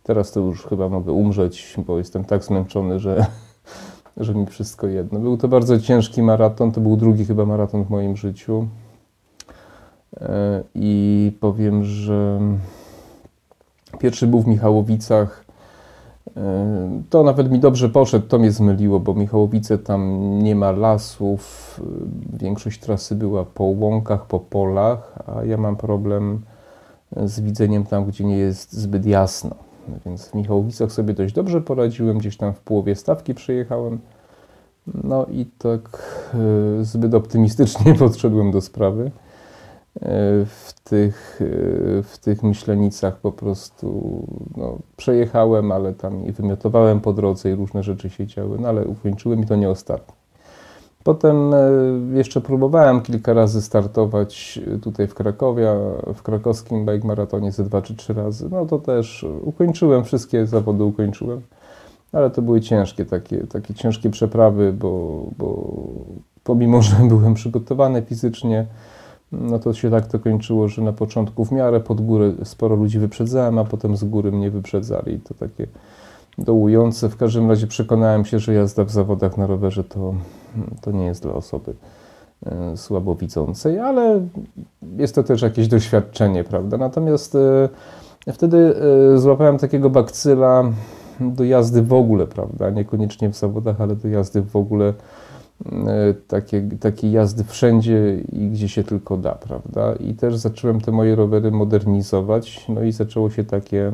teraz 0.03 0.31
to 0.31 0.39
już 0.39 0.65
chyba 0.65 0.89
mogę 0.89 1.11
umrzeć, 1.11 1.75
bo 1.87 1.97
jestem 1.97 2.25
tak 2.25 2.43
zmęczony, 2.43 2.99
że 2.99 3.25
że 4.17 4.35
mi 4.35 4.45
wszystko 4.45 4.87
jedno. 4.87 5.19
Był 5.19 5.37
to 5.37 5.47
bardzo 5.47 5.79
ciężki 5.79 6.23
maraton, 6.23 6.71
to 6.71 6.81
był 6.81 6.97
drugi 6.97 7.25
chyba 7.25 7.45
maraton 7.45 7.83
w 7.83 7.89
moim 7.89 8.17
życiu. 8.17 8.67
E, 10.21 10.63
I 10.75 11.31
powiem, 11.39 11.83
że 11.83 12.39
pierwszy 13.99 14.27
był 14.27 14.41
w 14.41 14.47
Michałowicach. 14.47 15.45
E, 16.37 17.01
to 17.09 17.23
nawet 17.23 17.51
mi 17.51 17.59
dobrze 17.59 17.89
poszedł, 17.89 18.27
to 18.27 18.39
mnie 18.39 18.51
zmyliło, 18.51 18.99
bo 18.99 19.13
Michałowice 19.13 19.77
tam 19.77 20.19
nie 20.39 20.55
ma 20.55 20.71
lasów. 20.71 21.81
Większość 22.33 22.79
trasy 22.79 23.15
była 23.15 23.45
po 23.45 23.63
łąkach, 23.63 24.25
po 24.25 24.39
polach, 24.39 25.19
a 25.27 25.43
ja 25.43 25.57
mam 25.57 25.75
problem 25.75 26.41
z 27.25 27.39
widzeniem 27.39 27.83
tam, 27.83 28.05
gdzie 28.05 28.23
nie 28.23 28.37
jest 28.37 28.73
zbyt 28.73 29.05
jasno. 29.05 29.70
Więc 30.05 30.27
w 30.27 30.33
Michałowicach 30.33 30.91
sobie 30.91 31.13
dość 31.13 31.33
dobrze 31.33 31.61
poradziłem, 31.61 32.17
gdzieś 32.17 32.37
tam 32.37 32.53
w 32.53 32.59
połowie 32.59 32.95
stawki 32.95 33.33
przyjechałem. 33.33 33.99
No 35.03 35.25
i 35.25 35.45
tak 35.45 36.03
e, 36.79 36.83
zbyt 36.83 37.13
optymistycznie 37.13 37.93
podszedłem 37.99 38.51
do 38.51 38.61
sprawy. 38.61 39.11
E, 39.95 40.01
w 40.45 40.73
tych, 40.83 41.39
e, 41.41 42.03
w 42.03 42.17
tych 42.21 42.43
myślenicach 42.43 43.19
po 43.19 43.31
prostu 43.31 43.87
no, 44.57 44.77
przejechałem, 44.97 45.71
ale 45.71 45.93
tam 45.93 46.25
i 46.25 46.31
wymiotowałem 46.31 47.01
po 47.01 47.13
drodze 47.13 47.51
i 47.51 47.55
różne 47.55 47.83
rzeczy 47.83 48.09
się 48.09 48.27
działy, 48.27 48.57
no 48.59 48.67
ale 48.67 48.85
ukończyłem 48.85 49.41
i 49.41 49.45
to 49.45 49.55
nie 49.55 49.69
ostatni. 49.69 50.20
Potem 51.03 51.51
jeszcze 52.13 52.41
próbowałem 52.41 53.01
kilka 53.01 53.33
razy 53.33 53.61
startować 53.61 54.59
tutaj 54.81 55.07
w 55.07 55.13
Krakowie, 55.13 55.69
w 56.15 56.21
krakowskim 56.21 56.85
bike 56.85 57.07
maratonie 57.07 57.51
ze 57.51 57.63
dwa 57.63 57.81
czy 57.81 57.95
trzy 57.95 58.13
razy. 58.13 58.49
No 58.51 58.65
to 58.65 58.79
też 58.79 59.25
ukończyłem, 59.41 60.03
wszystkie 60.03 60.47
zawody 60.47 60.83
ukończyłem, 60.83 61.41
ale 62.13 62.29
to 62.29 62.41
były 62.41 62.61
ciężkie, 62.61 63.05
takie, 63.05 63.47
takie 63.47 63.73
ciężkie 63.73 64.09
przeprawy, 64.09 64.73
bo, 64.73 65.23
bo 65.37 65.77
pomimo, 66.43 66.81
że 66.81 66.95
byłem 67.09 67.33
przygotowany 67.33 68.01
fizycznie, 68.01 68.65
no 69.31 69.59
to 69.59 69.73
się 69.73 69.91
tak 69.91 70.07
to 70.07 70.19
kończyło, 70.19 70.67
że 70.67 70.81
na 70.81 70.93
początku 70.93 71.45
w 71.45 71.51
miarę 71.51 71.79
pod 71.79 72.01
górę 72.01 72.31
sporo 72.43 72.75
ludzi 72.75 72.99
wyprzedzałem, 72.99 73.57
a 73.59 73.63
potem 73.63 73.95
z 73.95 74.03
góry 74.03 74.31
mnie 74.31 74.51
wyprzedzali. 74.51 75.19
To 75.19 75.33
takie 75.33 75.67
dołujące. 76.37 77.09
W 77.09 77.17
każdym 77.17 77.49
razie 77.49 77.67
przekonałem 77.67 78.25
się, 78.25 78.39
że 78.39 78.53
jazda 78.53 78.83
w 78.83 78.91
zawodach 78.91 79.37
na 79.37 79.47
rowerze 79.47 79.83
to, 79.83 80.13
to 80.81 80.91
nie 80.91 81.05
jest 81.05 81.23
dla 81.23 81.33
osoby 81.33 81.73
e, 82.45 82.77
słabowidzącej, 82.77 83.79
ale 83.79 84.21
jest 84.97 85.15
to 85.15 85.23
też 85.23 85.41
jakieś 85.41 85.67
doświadczenie, 85.67 86.43
prawda? 86.43 86.77
Natomiast 86.77 87.35
e, 88.27 88.33
wtedy 88.33 88.75
e, 89.13 89.17
złapałem 89.17 89.57
takiego 89.57 89.89
bakcyla 89.89 90.63
do 91.19 91.43
jazdy 91.43 91.81
w 91.81 91.93
ogóle, 91.93 92.27
prawda? 92.27 92.69
Niekoniecznie 92.69 93.29
w 93.29 93.35
zawodach, 93.35 93.81
ale 93.81 93.95
do 93.95 94.07
jazdy 94.07 94.41
w 94.41 94.55
ogóle 94.55 94.93
takie, 96.27 96.69
takiej 96.79 97.11
jazdy 97.11 97.43
wszędzie 97.43 98.17
i 98.31 98.49
gdzie 98.49 98.69
się 98.69 98.83
tylko 98.83 99.17
da, 99.17 99.31
prawda? 99.31 99.93
I 99.93 100.13
też 100.13 100.37
zacząłem 100.37 100.81
te 100.81 100.91
moje 100.91 101.15
rowery 101.15 101.51
modernizować, 101.51 102.65
no 102.69 102.83
i 102.83 102.91
zaczęło 102.91 103.29
się 103.29 103.43
takie 103.43 103.91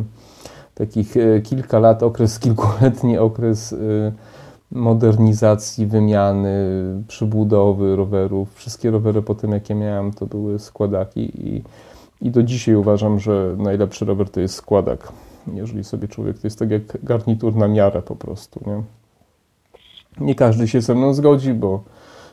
takich 0.76 1.16
kilka 1.44 1.80
lat, 1.80 2.04
okres, 2.04 2.40
kilkuletni 2.40 3.18
okres 3.18 3.76
modernizacji, 4.72 5.88
wymiany, 5.88 6.54
przybudowy 7.08 7.96
rowerów. 7.96 8.56
Wszystkie 8.56 8.92
rowery 8.92 9.22
po 9.22 9.36
tym, 9.36 9.52
jakie 9.52 9.76
miałem, 9.76 10.12
to 10.14 10.26
były 10.26 10.60
składaki 10.60 11.48
i, 11.50 11.64
i 12.22 12.32
do 12.32 12.44
dzisiaj 12.44 12.76
uważam, 12.76 13.20
że 13.20 13.56
najlepszy 13.58 14.06
rower 14.06 14.30
to 14.30 14.40
jest 14.40 14.56
składak. 14.56 15.12
Jeżeli 15.54 15.84
sobie 15.84 16.08
człowiek, 16.08 16.40
to 16.40 16.48
jest 16.48 16.60
tak 16.60 16.72
jak 16.72 17.04
garnitur 17.04 17.56
na 17.56 17.68
miarę 17.68 18.02
po 18.02 18.16
prostu, 18.16 18.60
nie? 18.68 18.84
Nie 20.26 20.36
każdy 20.36 20.68
się 20.68 20.82
ze 20.82 20.96
mną 20.96 21.14
zgodzi, 21.14 21.54
bo 21.54 21.84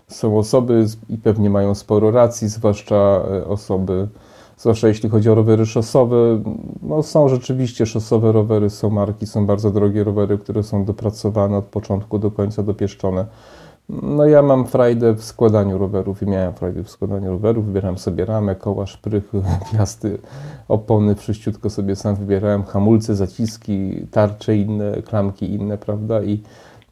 są 0.08 0.38
osoby 0.38 0.86
i 1.08 1.18
pewnie 1.18 1.50
mają 1.50 1.74
sporo 1.74 2.10
racji, 2.10 2.48
zwłaszcza 2.48 2.96
e, 2.96 3.46
osoby, 3.46 4.08
zwłaszcza 4.58 4.88
jeśli 4.88 5.08
chodzi 5.08 5.30
o 5.30 5.34
rowery 5.34 5.66
szosowe. 5.66 6.16
No, 6.82 7.02
są 7.02 7.28
rzeczywiście 7.28 7.86
szosowe 7.86 8.32
rowery, 8.32 8.70
są 8.70 8.90
marki, 8.90 9.26
są 9.26 9.46
bardzo 9.46 9.70
drogie 9.70 10.04
rowery, 10.04 10.38
które 10.38 10.62
są 10.62 10.84
dopracowane 10.84 11.56
od 11.56 11.64
początku 11.64 12.18
do 12.18 12.30
końca, 12.30 12.62
dopieszczone. 12.62 13.26
No 13.88 14.26
ja 14.26 14.42
mam 14.42 14.66
frajdę 14.66 15.14
w 15.14 15.24
składaniu 15.24 15.78
rowerów 15.78 16.22
i 16.22 16.26
miałem 16.26 16.54
frajdę 16.54 16.84
w 16.84 16.90
składaniu 16.90 17.30
rowerów. 17.30 17.66
Wybierałem 17.66 17.98
sobie 17.98 18.24
ramę, 18.24 18.54
koła, 18.54 18.86
szprychy, 18.86 19.42
piasty, 19.72 20.18
opony, 20.68 21.14
wszyściutko 21.14 21.70
sobie 21.70 21.96
sam 21.96 22.14
wybierałem, 22.14 22.62
hamulce, 22.62 23.14
zaciski, 23.14 24.06
tarcze 24.10 24.56
inne, 24.56 25.02
klamki 25.02 25.52
inne, 25.52 25.78
prawda? 25.78 26.22
I, 26.22 26.42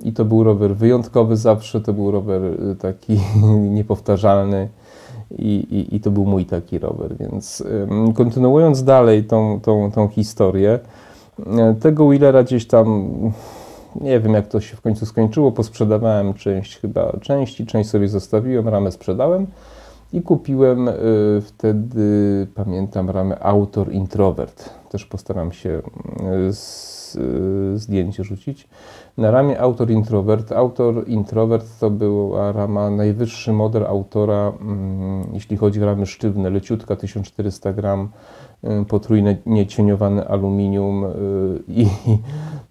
i 0.00 0.12
to 0.12 0.24
był 0.24 0.44
rower 0.44 0.76
wyjątkowy 0.76 1.36
zawsze, 1.36 1.80
to 1.80 1.92
był 1.92 2.10
rower 2.10 2.42
y, 2.44 2.76
taki 2.76 3.20
niepowtarzalny 3.76 4.68
i, 5.38 5.66
i, 5.70 5.96
i 5.96 6.00
to 6.00 6.10
był 6.10 6.24
mój 6.24 6.46
taki 6.46 6.78
rower. 6.78 7.16
Więc 7.16 7.64
kontynuując 8.14 8.84
dalej 8.84 9.24
tą, 9.24 9.60
tą, 9.60 9.90
tą 9.92 10.08
historię, 10.08 10.78
y, 11.38 11.44
tego 11.80 12.10
Willera 12.10 12.42
gdzieś 12.42 12.66
tam 12.66 13.10
nie 14.00 14.20
wiem 14.20 14.34
jak 14.34 14.48
to 14.48 14.60
się 14.60 14.76
w 14.76 14.80
końcu 14.80 15.06
skończyło, 15.06 15.52
posprzedawałem 15.52 16.34
część 16.34 16.78
chyba 16.78 17.12
części, 17.20 17.66
część 17.66 17.90
sobie 17.90 18.08
zostawiłem, 18.08 18.68
ramę 18.68 18.92
sprzedałem 18.92 19.46
i 20.12 20.22
kupiłem 20.22 20.88
y, 20.88 20.92
wtedy, 21.44 22.46
pamiętam, 22.54 23.10
ramę 23.10 23.38
Autor 23.38 23.92
Introvert. 23.92 24.70
Też 24.90 25.06
postaram 25.06 25.52
się 25.52 25.82
z, 26.50 27.01
zdjęcie 27.74 28.24
rzucić. 28.24 28.68
Na 29.16 29.30
ramie 29.30 29.60
Autor 29.60 29.90
Introvert. 29.90 30.52
Autor 30.52 31.08
Introvert 31.08 31.78
to 31.80 31.90
była 31.90 32.52
rama, 32.52 32.90
najwyższy 32.90 33.52
model 33.52 33.86
autora, 33.86 34.52
mm, 34.60 35.24
jeśli 35.32 35.56
chodzi 35.56 35.82
o 35.82 35.86
ramy 35.86 36.06
sztywne, 36.06 36.50
leciutka, 36.50 36.96
1400 36.96 37.72
gram, 37.72 38.08
y, 38.64 38.84
potrójne 38.84 39.36
niecieniowane 39.46 40.24
aluminium 40.28 41.04
y, 41.04 41.08
i, 41.82 41.86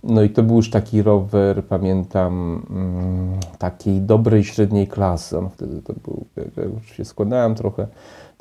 no 0.04 0.22
i 0.22 0.30
to 0.30 0.44
był 0.44 0.56
już 0.56 0.70
taki 0.70 1.04
rower, 1.04 1.66
pamiętam, 1.66 2.62
mm, 2.70 3.40
takiej 3.58 4.02
dobrej 4.02 4.44
średniej 4.44 4.88
klasy. 4.88 5.38
On 5.38 5.50
wtedy 5.50 5.82
to 5.82 5.94
był, 6.04 6.26
ja 6.58 6.64
już 6.64 6.92
się 6.92 7.06
składałem 7.06 7.56
trochę, 7.56 7.88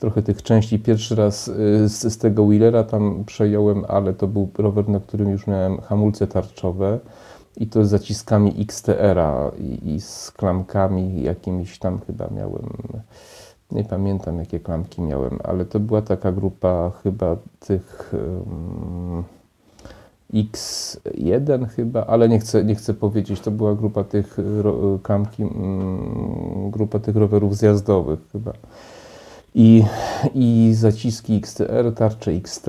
trochę 0.01 0.23
tych 0.23 0.43
części. 0.43 0.79
Pierwszy 0.79 1.15
raz 1.15 1.49
y, 1.49 1.89
z, 1.89 2.13
z 2.13 2.19
tego 2.19 2.47
Wheelera 2.47 2.85
tam 2.85 3.25
przejąłem, 3.25 3.85
ale 3.89 4.15
to 4.15 4.27
był 4.27 4.49
rower, 4.59 4.89
na 4.89 5.01
którym 5.01 5.31
już 5.31 5.47
miałem 5.47 5.81
hamulce 5.81 6.27
tarczowe 6.27 6.99
i 7.57 7.67
to 7.67 7.85
z 7.85 7.89
zaciskami 7.89 8.55
XTR-a 8.59 9.51
i, 9.59 9.95
i, 9.95 10.01
z 10.01 10.31
klamkami 10.31 11.23
jakimiś 11.23 11.79
tam 11.79 12.01
chyba 12.07 12.29
miałem, 12.37 12.69
nie 13.73 13.85
pamiętam 13.85 14.39
jakie 14.39 14.61
klamki 14.61 15.03
miałem, 15.03 15.39
ale 15.45 15.65
to 15.65 15.81
była 15.81 16.03
taka 16.03 16.33
grupa 16.33 16.91
chyba 17.03 17.37
tych 17.61 18.13
um, 18.15 19.25
X1 20.35 21.67
chyba, 21.69 22.07
ale 22.07 22.29
nie 22.29 22.39
chcę, 22.39 22.65
nie 22.65 22.75
chcę 22.75 22.95
powiedzieć, 22.95 23.41
to 23.41 23.51
była 23.51 23.75
grupa 23.75 24.05
tych 24.05 24.39
ro, 24.63 24.99
klamki, 25.03 25.45
um, 25.45 26.71
grupa 26.71 26.99
tych 26.99 27.17
rowerów 27.17 27.57
zjazdowych 27.57 28.19
chyba. 28.33 28.53
I, 29.55 29.85
i 30.35 30.71
zaciski 30.75 31.37
XTR, 31.37 31.95
tarcze 31.95 32.31
XT, 32.31 32.67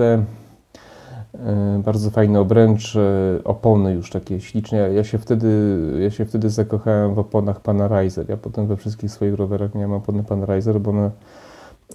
E, 1.38 1.82
bardzo 1.84 2.10
fajne 2.10 2.40
obręcze, 2.40 3.38
opony 3.44 3.92
już 3.92 4.10
takie 4.10 4.40
śliczne. 4.40 4.78
Ja 4.78 5.04
się 5.04 5.18
wtedy, 5.18 5.78
ja 6.00 6.10
się 6.10 6.24
wtedy 6.24 6.50
zakochałem 6.50 7.14
w 7.14 7.18
oponach 7.18 7.60
Panarizer. 7.60 8.28
Ja 8.28 8.36
potem 8.36 8.66
we 8.66 8.76
wszystkich 8.76 9.10
swoich 9.10 9.34
rowerach 9.34 9.74
miałem 9.74 9.92
opony 9.92 10.24
Panarizer, 10.24 10.80
bo 10.80 10.90
one 10.90 11.10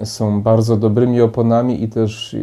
są 0.04 0.42
bardzo 0.42 0.78
dobrymi 0.78 1.22
oponami 1.22 1.84
i 1.84 1.90
też 1.90 2.34
e, 2.34 2.38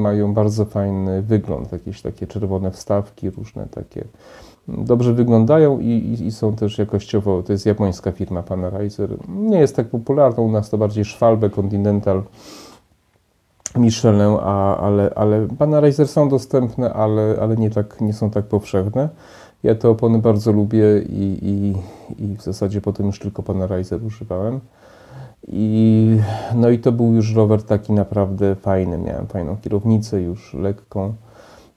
mają 0.00 0.34
bardzo 0.34 0.64
fajny 0.64 1.22
wygląd. 1.22 1.72
Jakieś 1.72 2.02
takie 2.02 2.26
czerwone 2.26 2.70
wstawki, 2.70 3.30
różne 3.30 3.66
takie. 3.66 4.04
Dobrze 4.78 5.12
wyglądają 5.12 5.80
i, 5.80 5.86
i, 5.86 6.26
i 6.26 6.32
są 6.32 6.56
też 6.56 6.78
jakościowo, 6.78 7.42
to 7.42 7.52
jest 7.52 7.66
japońska 7.66 8.12
firma 8.12 8.42
Panarizer. 8.42 9.10
Nie 9.28 9.58
jest 9.58 9.76
tak 9.76 9.88
popularna, 9.88 10.42
u 10.42 10.50
nas 10.50 10.70
to 10.70 10.78
bardziej 10.78 11.04
Schwalbe, 11.04 11.50
Continental, 11.50 12.22
Michelin, 13.76 14.36
a, 14.40 14.76
ale, 14.76 15.10
ale 15.14 15.48
Panarizer 15.58 16.08
są 16.08 16.28
dostępne, 16.28 16.92
ale, 16.92 17.36
ale 17.40 17.56
nie, 17.56 17.70
tak, 17.70 18.00
nie 18.00 18.12
są 18.12 18.30
tak 18.30 18.44
powszechne. 18.44 19.08
Ja 19.62 19.74
te 19.74 19.88
opony 19.88 20.18
bardzo 20.18 20.52
lubię 20.52 20.84
i, 21.08 21.38
i, 21.42 21.74
i 22.24 22.36
w 22.36 22.42
zasadzie 22.42 22.80
potem 22.80 23.06
już 23.06 23.18
tylko 23.18 23.42
Panarizer 23.42 24.04
używałem. 24.04 24.60
I, 25.48 26.16
no 26.54 26.70
i 26.70 26.78
to 26.78 26.92
był 26.92 27.12
już 27.12 27.34
rower 27.34 27.62
taki 27.62 27.92
naprawdę 27.92 28.54
fajny. 28.54 28.98
Miałem 28.98 29.26
fajną 29.26 29.56
kierownicę, 29.56 30.22
już 30.22 30.54
lekką. 30.54 31.14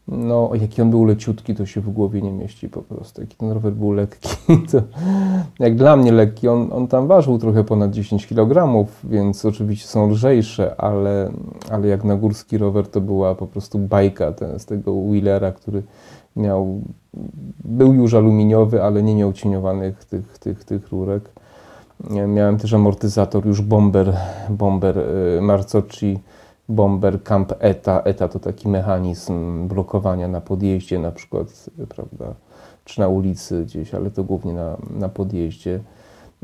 No, 0.07 0.49
jaki 0.61 0.81
on 0.81 0.89
był 0.89 1.05
leciutki, 1.05 1.55
to 1.55 1.65
się 1.65 1.81
w 1.81 1.89
głowie 1.89 2.21
nie 2.21 2.31
mieści 2.31 2.69
po 2.69 2.81
prostu. 2.81 3.21
Jaki 3.21 3.35
ten 3.35 3.51
rower 3.51 3.73
był 3.73 3.91
lekki, 3.91 4.29
to 4.71 4.81
jak 5.59 5.75
dla 5.75 5.95
mnie 5.95 6.11
lekki, 6.11 6.47
on, 6.47 6.69
on 6.73 6.87
tam 6.87 7.07
ważył 7.07 7.37
trochę 7.37 7.63
ponad 7.63 7.91
10 7.91 8.27
kg, 8.27 8.85
więc 9.03 9.45
oczywiście 9.45 9.87
są 9.87 10.09
lżejsze, 10.09 10.75
ale, 10.77 11.31
ale 11.71 11.87
jak 11.87 12.03
na 12.03 12.15
górski 12.15 12.57
rower 12.57 12.87
to 12.87 13.01
była 13.01 13.35
po 13.35 13.47
prostu 13.47 13.79
bajka 13.79 14.31
ten, 14.31 14.59
z 14.59 14.65
tego 14.65 14.93
Wheelera, 15.01 15.51
który 15.51 15.83
miał, 16.35 16.81
był 17.63 17.93
już 17.93 18.13
aluminiowy, 18.13 18.83
ale 18.83 19.03
nie 19.03 19.15
miał 19.15 19.33
cieniowanych 19.33 20.05
tych, 20.05 20.37
tych, 20.37 20.63
tych 20.63 20.89
rurek. 20.89 21.29
Miałem 22.27 22.57
też 22.57 22.73
amortyzator 22.73 23.45
już 23.45 23.61
Bomber, 23.61 24.17
Bomber 24.49 24.97
y, 24.97 25.41
Marcocci 25.41 26.19
bomber, 26.69 27.23
camp 27.23 27.53
ETA. 27.59 28.01
ETA 28.01 28.27
to 28.27 28.39
taki 28.39 28.69
mechanizm 28.69 29.67
blokowania 29.67 30.27
na 30.27 30.41
podjeździe 30.41 30.99
na 30.99 31.11
przykład, 31.11 31.69
prawda, 31.89 32.33
czy 32.85 32.99
na 32.99 33.07
ulicy 33.07 33.63
gdzieś, 33.65 33.93
ale 33.93 34.11
to 34.11 34.23
głównie 34.23 34.53
na, 34.53 34.77
na 34.89 35.09
podjeździe. 35.09 35.79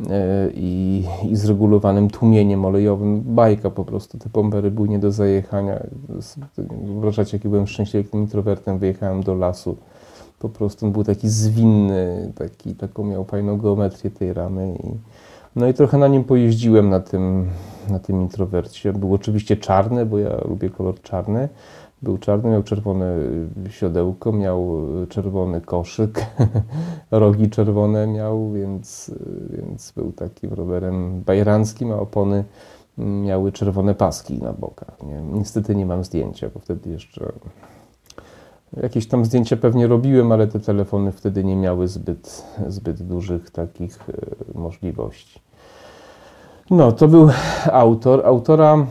E, 0.10 0.50
I, 0.54 1.04
i 1.30 1.36
z 1.36 1.46
regulowanym 1.46 2.10
tłumieniem 2.10 2.66
olejowym. 2.66 3.22
Bajka 3.22 3.70
po 3.70 3.86
prostu. 3.86 4.18
Te 4.18 4.30
bombery 4.30 4.72
były 4.72 4.90
nie 4.90 5.00
do 5.00 5.12
zajechania. 5.12 5.80
Wyobrażacie, 6.84 7.38
jaki 7.38 7.50
byłem 7.50 7.68
szczęśliwy, 7.68 8.10
tym 8.10 8.20
introwertem 8.20 8.78
wyjechałem 8.78 9.24
do 9.24 9.36
lasu. 9.36 9.78
Po 10.40 10.50
prostu 10.50 10.92
był 10.92 11.04
taki 11.04 11.30
zwinny, 11.30 12.32
taki, 12.36 12.76
taką 12.76 13.04
miał 13.04 13.24
fajną 13.24 13.58
geometrię 13.58 14.12
tej 14.12 14.34
ramy. 14.34 14.76
I, 14.84 14.90
no 15.56 15.68
i 15.68 15.74
trochę 15.74 15.98
na 15.98 16.08
nim 16.08 16.24
pojeździłem 16.24 16.90
na 16.90 17.00
tym, 17.00 17.48
na 17.92 18.00
tym 18.00 18.22
introwercie. 18.22 18.94
Był 18.94 19.14
oczywiście 19.14 19.58
czarny, 19.58 20.06
bo 20.06 20.20
ja 20.20 20.38
lubię 20.50 20.70
kolor 20.70 21.02
czarny. 21.02 21.50
Był 22.02 22.18
czarny, 22.18 22.50
miał 22.50 22.64
czerwone 22.64 23.16
siodełko, 23.70 24.32
miał 24.32 24.82
czerwony 25.10 25.62
koszyk, 25.62 26.26
rogi 27.12 27.50
czerwone 27.50 28.08
miał, 28.08 28.52
więc, 28.52 29.12
więc 29.50 29.92
był 29.92 30.12
takim 30.12 30.54
rowerem 30.54 31.22
bajeranckim, 31.22 31.92
a 31.92 31.96
opony 31.96 32.44
miały 32.98 33.52
czerwone 33.52 33.96
paski 33.96 34.38
na 34.38 34.54
bokach. 34.54 35.04
Nie? 35.04 35.22
Niestety 35.22 35.76
nie 35.76 35.86
mam 35.86 36.04
zdjęcia, 36.04 36.50
bo 36.54 36.60
wtedy 36.60 36.90
jeszcze 36.90 37.32
jakieś 38.78 39.08
tam 39.08 39.26
zdjęcia 39.26 39.58
pewnie 39.58 39.88
robiłem, 39.88 40.32
ale 40.32 40.48
te 40.48 40.60
telefony 40.60 41.12
wtedy 41.12 41.44
nie 41.44 41.56
miały 41.56 41.88
zbyt, 41.88 42.44
zbyt 42.68 43.04
dużych 43.04 43.50
takich 43.50 44.00
możliwości. 44.56 45.40
No, 46.72 46.92
to 46.92 47.08
był 47.08 47.30
autor. 47.72 48.26
Autora 48.26 48.86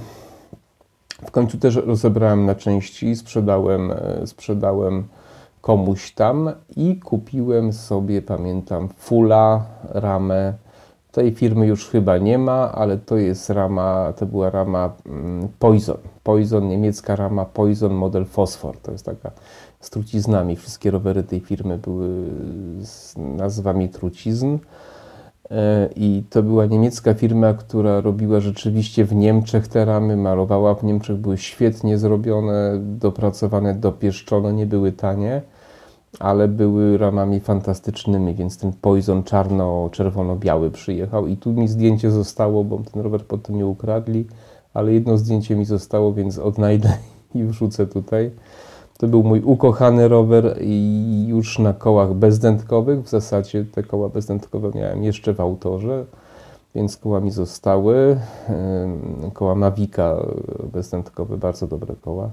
w 1.27 1.31
końcu 1.31 1.59
też 1.59 1.77
rozebrałem 1.77 2.47
na 2.47 2.55
części, 2.55 3.16
sprzedałem, 3.16 3.90
e, 3.90 4.27
sprzedałem 4.27 5.05
komuś 5.61 6.12
tam 6.12 6.51
i 6.77 6.97
kupiłem 6.97 7.73
sobie, 7.73 8.23
pamiętam, 8.23 8.88
Fula, 8.99 9.64
ramę. 9.88 10.55
Tej 11.12 11.35
firmy 11.35 11.66
już 11.66 11.88
chyba 11.88 12.19
nie 12.19 12.38
ma, 12.38 12.73
ale 12.73 12.99
to 12.99 13.16
jest 13.16 13.51
rama, 13.51 14.12
to 14.16 14.27
była 14.27 14.51
rama 14.51 14.93
mm, 15.07 15.49
Poison. 15.59 15.99
Poison, 16.23 16.69
niemiecka 16.69 17.16
rama 17.16 17.45
Poison 17.45 17.93
model 17.93 18.25
Fosfor. 18.25 18.77
To 18.83 18.93
jest 18.93 19.07
taka 19.07 19.31
z 19.81 19.90
truciznami. 19.90 20.57
Wszystkie 20.57 20.90
rowery 20.90 21.23
tej 21.23 21.40
firmy 21.40 21.79
były 21.79 22.09
z 22.81 23.16
nazwami 23.16 23.88
trucizn. 23.88 24.59
I 25.96 26.22
to 26.30 26.42
była 26.42 26.66
niemiecka 26.66 27.14
firma, 27.14 27.54
która 27.54 28.00
robiła 28.00 28.40
rzeczywiście 28.40 29.04
w 29.04 29.14
Niemczech 29.14 29.68
te 29.68 29.84
ramy, 29.84 30.16
malowała 30.16 30.74
w 30.74 30.84
Niemczech, 30.84 31.16
były 31.16 31.38
świetnie 31.38 31.98
zrobione, 31.98 32.78
dopracowane, 32.80 33.74
dopieszczone, 33.74 34.52
nie 34.52 34.66
były 34.66 34.92
tanie, 34.92 35.42
ale 36.18 36.48
były 36.48 36.98
ramami 36.98 37.40
fantastycznymi, 37.40 38.34
więc 38.34 38.58
ten 38.58 38.72
Poison 38.72 39.22
czarno-czerwono-biały 39.22 40.70
przyjechał 40.70 41.26
i 41.26 41.36
tu 41.36 41.52
mi 41.52 41.68
zdjęcie 41.68 42.10
zostało, 42.10 42.64
bo 42.64 42.78
ten 42.92 43.02
rower 43.02 43.24
potem 43.24 43.56
nie 43.56 43.66
ukradli, 43.66 44.26
ale 44.74 44.92
jedno 44.92 45.18
zdjęcie 45.18 45.56
mi 45.56 45.64
zostało, 45.64 46.12
więc 46.12 46.38
odnajdę 46.38 46.92
i 47.34 47.44
wrzucę 47.44 47.86
tutaj. 47.86 48.30
To 49.00 49.08
był 49.08 49.22
mój 49.22 49.40
ukochany 49.40 50.08
rower 50.08 50.56
i 50.60 51.24
już 51.28 51.58
na 51.58 51.74
kołach 51.74 52.14
bezdętkowych. 52.14 53.02
W 53.02 53.08
zasadzie 53.08 53.64
te 53.64 53.82
koła 53.82 54.08
bezdętkowe 54.08 54.70
miałem 54.74 55.04
jeszcze 55.04 55.34
w 55.34 55.40
autorze, 55.40 56.04
więc 56.74 56.96
koła 56.96 57.20
mi 57.20 57.30
zostały. 57.30 58.16
Koła 59.32 59.54
Mavica 59.54 60.16
bezdętkowe, 60.72 61.36
bardzo 61.36 61.66
dobre 61.66 61.94
koła. 62.00 62.30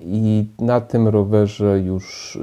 I 0.00 0.46
na 0.58 0.80
tym 0.80 1.08
rowerze 1.08 1.80
już, 1.80 2.38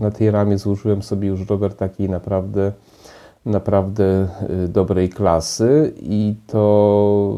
na 0.00 0.10
tej 0.10 0.30
ramie 0.30 0.58
złożyłem 0.58 1.02
sobie 1.02 1.28
już 1.28 1.48
rower 1.48 1.74
takiej 1.74 2.10
naprawdę, 2.10 2.72
naprawdę 3.46 4.28
y, 4.64 4.68
dobrej 4.68 5.08
klasy 5.08 5.92
i 5.96 6.34
to 6.46 7.36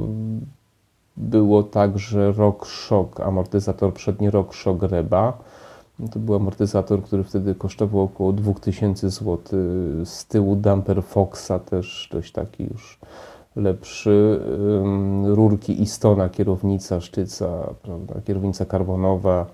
było 1.19 1.63
tak, 1.63 1.99
że 1.99 2.33
RockShox, 2.33 3.21
amortyzator 3.21 3.95
przedni 3.95 4.31
RockShox 4.31 4.83
Reba, 4.83 5.39
to 6.13 6.19
był 6.19 6.35
amortyzator, 6.35 7.03
który 7.03 7.25
wtedy 7.25 7.55
kosztował 7.55 8.03
około 8.03 8.33
2000 8.33 9.11
zł. 9.11 9.39
Z 10.05 10.27
tyłu 10.27 10.57
Damper 10.57 11.03
Foxa 11.03 11.53
też 11.71 12.09
dość 12.13 12.33
taki 12.33 12.65
już 12.65 12.99
lepszy. 13.57 14.41
Rurki 15.25 15.83
Istona, 15.83 16.29
kierownica 16.29 17.01
sztyca, 17.01 17.75
prawda, 17.83 18.15
kierownica 18.27 18.65
karbonowa, 18.65 19.47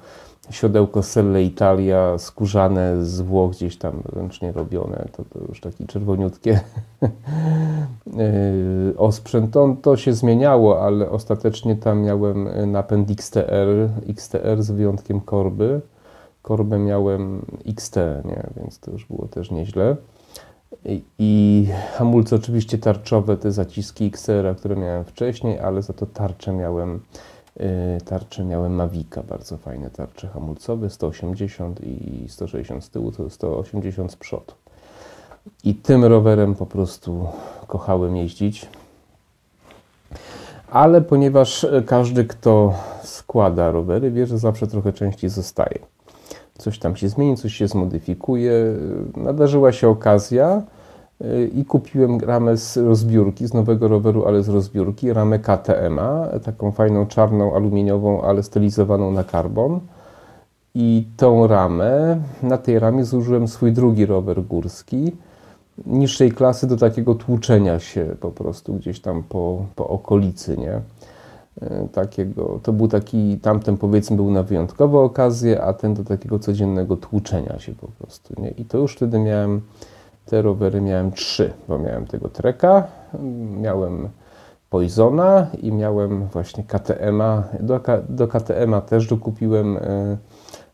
siodełko 0.51 1.03
Selle 1.03 1.43
Italia, 1.43 2.19
skórzane 2.19 3.05
z 3.05 3.21
Włoch 3.21 3.53
gdzieś 3.53 3.77
tam 3.77 4.03
ręcznie 4.13 4.53
robione, 4.53 5.09
to, 5.17 5.25
to 5.25 5.39
już 5.49 5.61
takie 5.61 5.87
czerwoniutkie. 5.87 6.61
Yy, 8.07 8.99
osprzęt 8.99 9.53
to, 9.53 9.77
to 9.83 9.97
się 9.97 10.13
zmieniało, 10.13 10.83
ale 10.83 11.11
ostatecznie 11.11 11.77
tam 11.77 12.03
miałem 12.03 12.49
napęd 12.73 13.11
XTR, 13.11 13.89
XTR 14.09 14.63
z 14.63 14.71
wyjątkiem 14.71 15.21
korby. 15.21 15.81
Korbę 16.43 16.79
miałem 16.79 17.47
XT, 17.67 17.97
nie? 18.25 18.47
więc 18.57 18.79
to 18.79 18.91
już 18.91 19.07
było 19.07 19.29
też 19.29 19.51
nieźle. 19.51 19.97
I, 20.85 21.05
i 21.19 21.67
hamulce 21.95 22.37
oczywiście 22.37 22.79
tarczowe, 22.79 23.37
te 23.37 23.53
zaciski 23.53 24.07
XR, 24.07 24.57
które 24.57 24.77
miałem 24.77 25.05
wcześniej, 25.05 25.61
ale 25.61 25.83
za 25.83 25.93
to 25.93 26.07
tarcze 26.07 26.53
miałem 26.53 27.01
tarcze 28.05 28.45
miałem 28.45 28.75
Mavica, 28.75 29.23
bardzo 29.23 29.57
fajne 29.57 29.91
tarcze 29.91 30.29
hamulcowe, 30.29 30.91
180 30.91 31.81
i 31.81 32.25
160 32.29 32.85
z 32.85 32.91
tyłu, 32.91 33.13
to 33.13 33.31
180 33.31 34.13
z 34.13 34.17
przodu. 34.17 34.53
I 35.65 35.75
tym 35.75 36.05
rowerem 36.05 36.55
po 36.55 36.67
prostu 36.67 37.27
kochałem 37.67 38.17
jeździć. 38.17 38.69
Ale 40.71 41.01
ponieważ 41.01 41.67
każdy, 41.87 42.25
kto 42.25 42.75
składa 43.03 43.71
rowery, 43.71 44.11
wie, 44.11 44.27
że 44.27 44.39
zawsze 44.39 44.67
trochę 44.67 44.93
częściej 44.93 45.31
zostaje. 45.31 45.79
Coś 46.59 46.79
tam 46.79 46.97
się 46.97 47.09
zmieni, 47.09 47.37
coś 47.37 47.55
się 47.55 47.69
zmodyfikuje. 47.69 48.53
Nadarzyła 49.17 49.73
się 49.73 49.89
okazja, 49.89 50.63
i 51.55 51.65
kupiłem 51.65 52.21
ramę 52.21 52.57
z 52.57 52.77
rozbiórki, 52.77 53.47
z 53.47 53.55
nowego 53.55 53.89
roweru, 53.89 54.25
ale 54.27 54.43
z 54.43 54.49
rozbiórki, 54.49 55.13
ramę 55.13 55.39
KTM-a, 55.39 56.27
taką 56.45 56.71
fajną 56.71 57.07
czarną, 57.07 57.55
aluminiową, 57.55 58.23
ale 58.23 58.43
stylizowaną 58.43 59.11
na 59.11 59.25
karbon. 59.25 59.81
I 60.75 61.07
tą 61.17 61.47
ramę, 61.47 62.21
na 62.43 62.59
tej 62.59 62.79
ramie 62.79 63.05
zużyłem 63.05 63.49
swój 63.49 63.73
drugi 63.73 64.07
rower 64.07 64.43
górski, 64.43 65.13
niższej 65.87 66.33
klasy 66.33 66.67
do 66.67 66.77
takiego 66.77 67.15
tłuczenia 67.15 67.79
się 67.79 68.17
po 68.21 68.31
prostu 68.31 68.75
gdzieś 68.75 69.01
tam 69.01 69.23
po, 69.23 69.67
po 69.75 69.89
okolicy, 69.89 70.57
nie? 70.57 70.81
E, 71.63 71.89
takiego, 71.93 72.61
to 72.63 72.73
był 72.73 72.89
taki, 72.89 73.39
tamten 73.39 73.77
powiedzmy 73.77 74.17
był 74.17 74.31
na 74.31 74.43
wyjątkowe 74.43 74.99
okazje, 74.99 75.63
a 75.63 75.73
ten 75.73 75.95
do 75.95 76.05
takiego 76.05 76.39
codziennego 76.39 76.97
tłuczenia 76.97 77.59
się 77.59 77.73
po 77.73 77.87
prostu, 77.87 78.43
nie? 78.43 78.51
I 78.51 78.65
to 78.65 78.79
już 78.79 78.97
wtedy 78.97 79.19
miałem 79.19 79.61
te 80.25 80.43
rowery 80.43 80.81
miałem 80.81 81.13
trzy, 81.13 81.53
bo 81.69 81.79
miałem 81.79 82.07
tego 82.07 82.29
Treka, 82.29 82.87
miałem 83.61 84.09
Poisona 84.71 85.47
i 85.63 85.73
miałem 85.73 86.27
właśnie 86.27 86.65
KTM-a. 86.65 87.43
Do, 87.61 87.81
do 88.09 88.29
KTM-a 88.29 88.81
też 88.81 89.07
dokupiłem 89.07 89.77
e, 89.77 89.81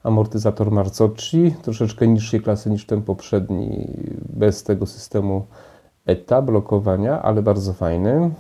amortyzator 0.03 0.71
Marzocci, 0.71 1.55
troszeczkę 1.63 2.09
niższej 2.09 2.41
klasy 2.41 2.71
niż 2.71 2.87
ten 2.87 3.03
poprzedni, 3.03 3.89
bez 4.29 4.63
tego 4.63 4.87
systemu 4.87 5.47
ETA, 6.07 6.43
blokowania, 6.43 7.23
ale 7.23 7.43
bardzo 7.43 7.73
fajny. 7.73 8.11
E, 8.11 8.31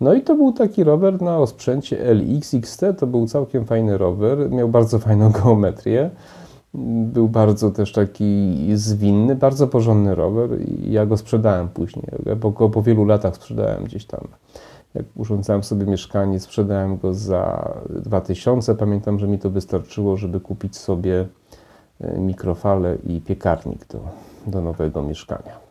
no 0.00 0.14
i 0.14 0.22
to 0.22 0.34
był 0.34 0.52
taki 0.52 0.84
rower 0.84 1.22
na 1.22 1.38
osprzęcie 1.38 2.14
LX 2.14 2.54
XT, 2.54 2.84
to 2.98 3.06
był 3.06 3.26
całkiem 3.26 3.64
fajny 3.64 3.98
rower, 3.98 4.50
miał 4.50 4.68
bardzo 4.68 4.98
fajną 4.98 5.30
geometrię. 5.30 6.10
Był 7.04 7.28
bardzo 7.28 7.70
też 7.70 7.92
taki 7.92 8.56
zwinny, 8.74 9.34
bardzo 9.34 9.66
porządny 9.66 10.14
rower 10.14 10.50
i 10.60 10.92
ja 10.92 11.06
go 11.06 11.16
sprzedałem 11.16 11.68
później. 11.68 12.06
Po, 12.40 12.70
po 12.70 12.82
wielu 12.82 13.04
latach 13.04 13.36
sprzedałem 13.36 13.84
gdzieś 13.84 14.04
tam. 14.04 14.20
Jak 14.94 15.04
urządzałem 15.16 15.62
sobie 15.62 15.86
mieszkanie, 15.86 16.40
sprzedałem 16.40 16.98
go 16.98 17.14
za 17.14 17.74
2000. 17.90 18.74
Pamiętam, 18.74 19.18
że 19.18 19.26
mi 19.26 19.38
to 19.38 19.50
wystarczyło, 19.50 20.16
żeby 20.16 20.40
kupić 20.40 20.76
sobie 20.76 21.26
e, 22.00 22.18
mikrofale 22.18 22.96
i 23.06 23.20
piekarnik 23.20 23.86
do, 23.86 24.00
do 24.46 24.60
nowego 24.60 25.02
mieszkania. 25.02 25.64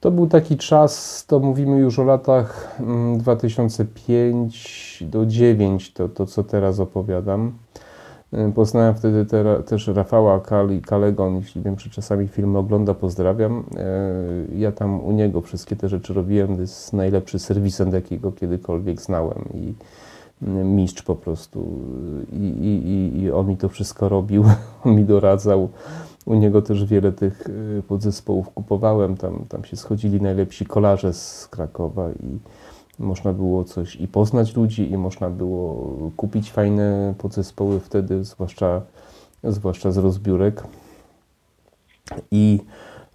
To 0.00 0.10
był 0.10 0.26
taki 0.26 0.56
czas, 0.56 1.24
to 1.26 1.40
mówimy 1.40 1.78
już 1.78 1.98
o 1.98 2.04
latach 2.04 2.78
2005 3.18 4.98
mm, 5.00 5.10
do 5.10 5.18
2009, 5.18 5.92
to, 5.92 6.08
to 6.08 6.26
co 6.26 6.44
teraz 6.44 6.80
opowiadam. 6.80 7.52
Poznałem 8.54 8.94
wtedy 8.94 9.26
te, 9.26 9.62
też 9.62 9.86
Rafała 9.86 10.40
Kali, 10.40 10.82
Kalegon, 10.82 11.36
jeśli 11.36 11.62
wiem, 11.62 11.78
że 11.78 11.90
czasami 11.90 12.28
filmy 12.28 12.58
ogląda, 12.58 12.94
pozdrawiam. 12.94 13.58
Y, 13.58 14.58
ja 14.58 14.72
tam 14.72 15.04
u 15.04 15.12
niego 15.12 15.40
wszystkie 15.40 15.76
te 15.76 15.88
rzeczy 15.88 16.14
robiłem. 16.14 16.54
To 16.54 16.60
jest 16.60 16.92
najlepszy 16.92 17.38
serwisent, 17.38 17.94
jakiego 17.94 18.32
kiedykolwiek 18.32 19.02
znałem 19.02 19.44
i 19.54 19.74
y, 20.42 20.64
mistrz 20.64 21.02
po 21.02 21.16
prostu. 21.16 21.66
I, 22.32 22.36
i, 22.36 23.20
i 23.22 23.30
on 23.30 23.48
mi 23.48 23.56
to 23.56 23.68
wszystko 23.68 24.08
robił, 24.08 24.44
on 24.84 24.94
mi 24.94 25.04
doradzał. 25.04 25.68
U 26.26 26.34
niego 26.34 26.62
też 26.62 26.84
wiele 26.84 27.12
tych 27.12 27.48
podzespołów 27.88 28.50
kupowałem. 28.50 29.16
Tam, 29.16 29.44
tam 29.48 29.64
się 29.64 29.76
schodzili 29.76 30.20
najlepsi 30.20 30.66
kolarze 30.66 31.12
z 31.12 31.48
Krakowa 31.50 32.10
i 32.10 32.38
można 32.98 33.32
było 33.32 33.64
coś 33.64 33.96
i 33.96 34.08
poznać 34.08 34.56
ludzi, 34.56 34.90
i 34.90 34.96
można 34.96 35.30
było 35.30 35.88
kupić 36.16 36.52
fajne 36.52 37.14
podzespoły 37.18 37.80
wtedy, 37.80 38.24
zwłaszcza, 38.24 38.80
zwłaszcza 39.44 39.92
z 39.92 39.96
rozbiórek. 39.96 40.64
I 42.30 42.60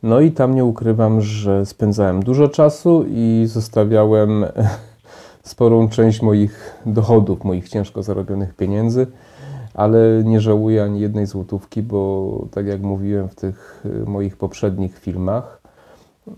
no 0.03 0.19
i 0.19 0.31
tam 0.31 0.55
nie 0.55 0.65
ukrywam, 0.65 1.21
że 1.21 1.65
spędzałem 1.65 2.23
dużo 2.23 2.47
czasu 2.47 3.05
i 3.07 3.43
zostawiałem 3.47 4.45
sporą 5.43 5.89
część 5.89 6.21
moich 6.21 6.75
dochodów, 6.85 7.43
moich 7.43 7.69
ciężko 7.69 8.03
zarobionych 8.03 8.55
pieniędzy, 8.55 9.07
ale 9.73 10.23
nie 10.25 10.41
żałuję 10.41 10.83
ani 10.83 10.99
jednej 10.99 11.25
złotówki, 11.25 11.83
bo 11.83 12.31
tak 12.51 12.67
jak 12.67 12.81
mówiłem 12.81 13.29
w 13.29 13.35
tych 13.35 13.83
moich 14.05 14.37
poprzednich 14.37 14.99
filmach, 14.99 15.58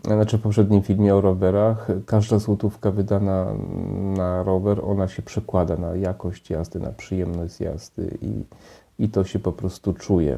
znaczy 0.04 0.38
w 0.38 0.42
poprzednim 0.42 0.82
filmie 0.82 1.16
o 1.16 1.22
rowerach, 1.22 1.88
każda 2.06 2.40
złotówka 2.40 2.92
wydana 2.92 3.46
na 4.18 4.44
rower, 4.44 4.82
ona 4.86 5.08
się 5.08 5.22
przekłada 5.22 5.76
na 5.76 5.96
jakość 5.96 6.50
jazdy, 6.50 6.80
na 6.80 6.90
przyjemność 6.90 7.60
jazdy 7.60 8.18
i, 8.22 8.44
i 9.04 9.10
to 9.10 9.24
się 9.24 9.40
po 9.40 9.52
prostu 9.52 9.94
czuje. 9.94 10.38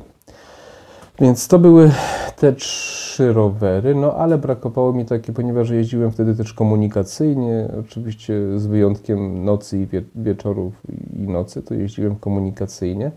Więc 1.19 1.47
to 1.47 1.60
były 1.60 1.91
te 2.36 2.53
trzy 2.53 3.34
rowery, 3.34 3.95
no 3.95 4.13
ale 4.13 4.38
brakowało 4.38 4.93
mi 4.93 5.06
takie, 5.06 5.34
ponieważ 5.34 5.69
jeździłem 5.69 6.12
wtedy 6.12 6.36
też 6.36 6.53
komunikacyjnie, 6.53 7.67
oczywiście 7.79 8.60
z 8.60 8.65
wyjątkiem 8.65 9.45
nocy 9.45 9.79
i 9.79 9.88
wie, 9.88 10.03
wieczorów 10.15 10.73
i 11.15 11.19
nocy, 11.19 11.62
to 11.62 11.73
jeździłem 11.73 12.15
komunikacyjnie. 12.15 13.12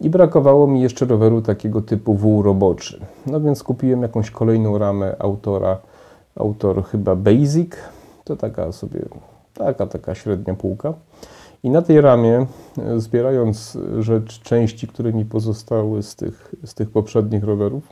I 0.00 0.10
brakowało 0.10 0.66
mi 0.66 0.80
jeszcze 0.80 1.06
roweru 1.06 1.42
takiego 1.42 1.82
typu 1.82 2.14
wół 2.14 2.42
roboczy. 2.42 3.00
No 3.26 3.40
więc 3.40 3.62
kupiłem 3.62 4.02
jakąś 4.02 4.30
kolejną 4.30 4.78
ramę 4.78 5.16
autora, 5.18 5.78
autor 6.36 6.84
chyba 6.84 7.16
Basic, 7.16 7.72
to 8.24 8.36
taka 8.36 8.72
sobie, 8.72 9.00
taka, 9.54 9.86
taka 9.86 10.14
średnia 10.14 10.54
półka. 10.54 10.94
I 11.62 11.70
na 11.70 11.82
tej 11.82 12.00
ramie, 12.00 12.46
e, 12.78 13.00
zbierając 13.00 13.78
rzecz, 13.98 14.40
części, 14.42 14.88
które 14.88 15.12
mi 15.12 15.24
pozostały 15.24 16.02
z 16.02 16.16
tych, 16.16 16.54
z 16.64 16.74
tych 16.74 16.90
poprzednich 16.90 17.44
rowerów, 17.44 17.88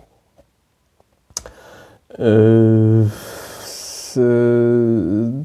yy, 2.19 3.07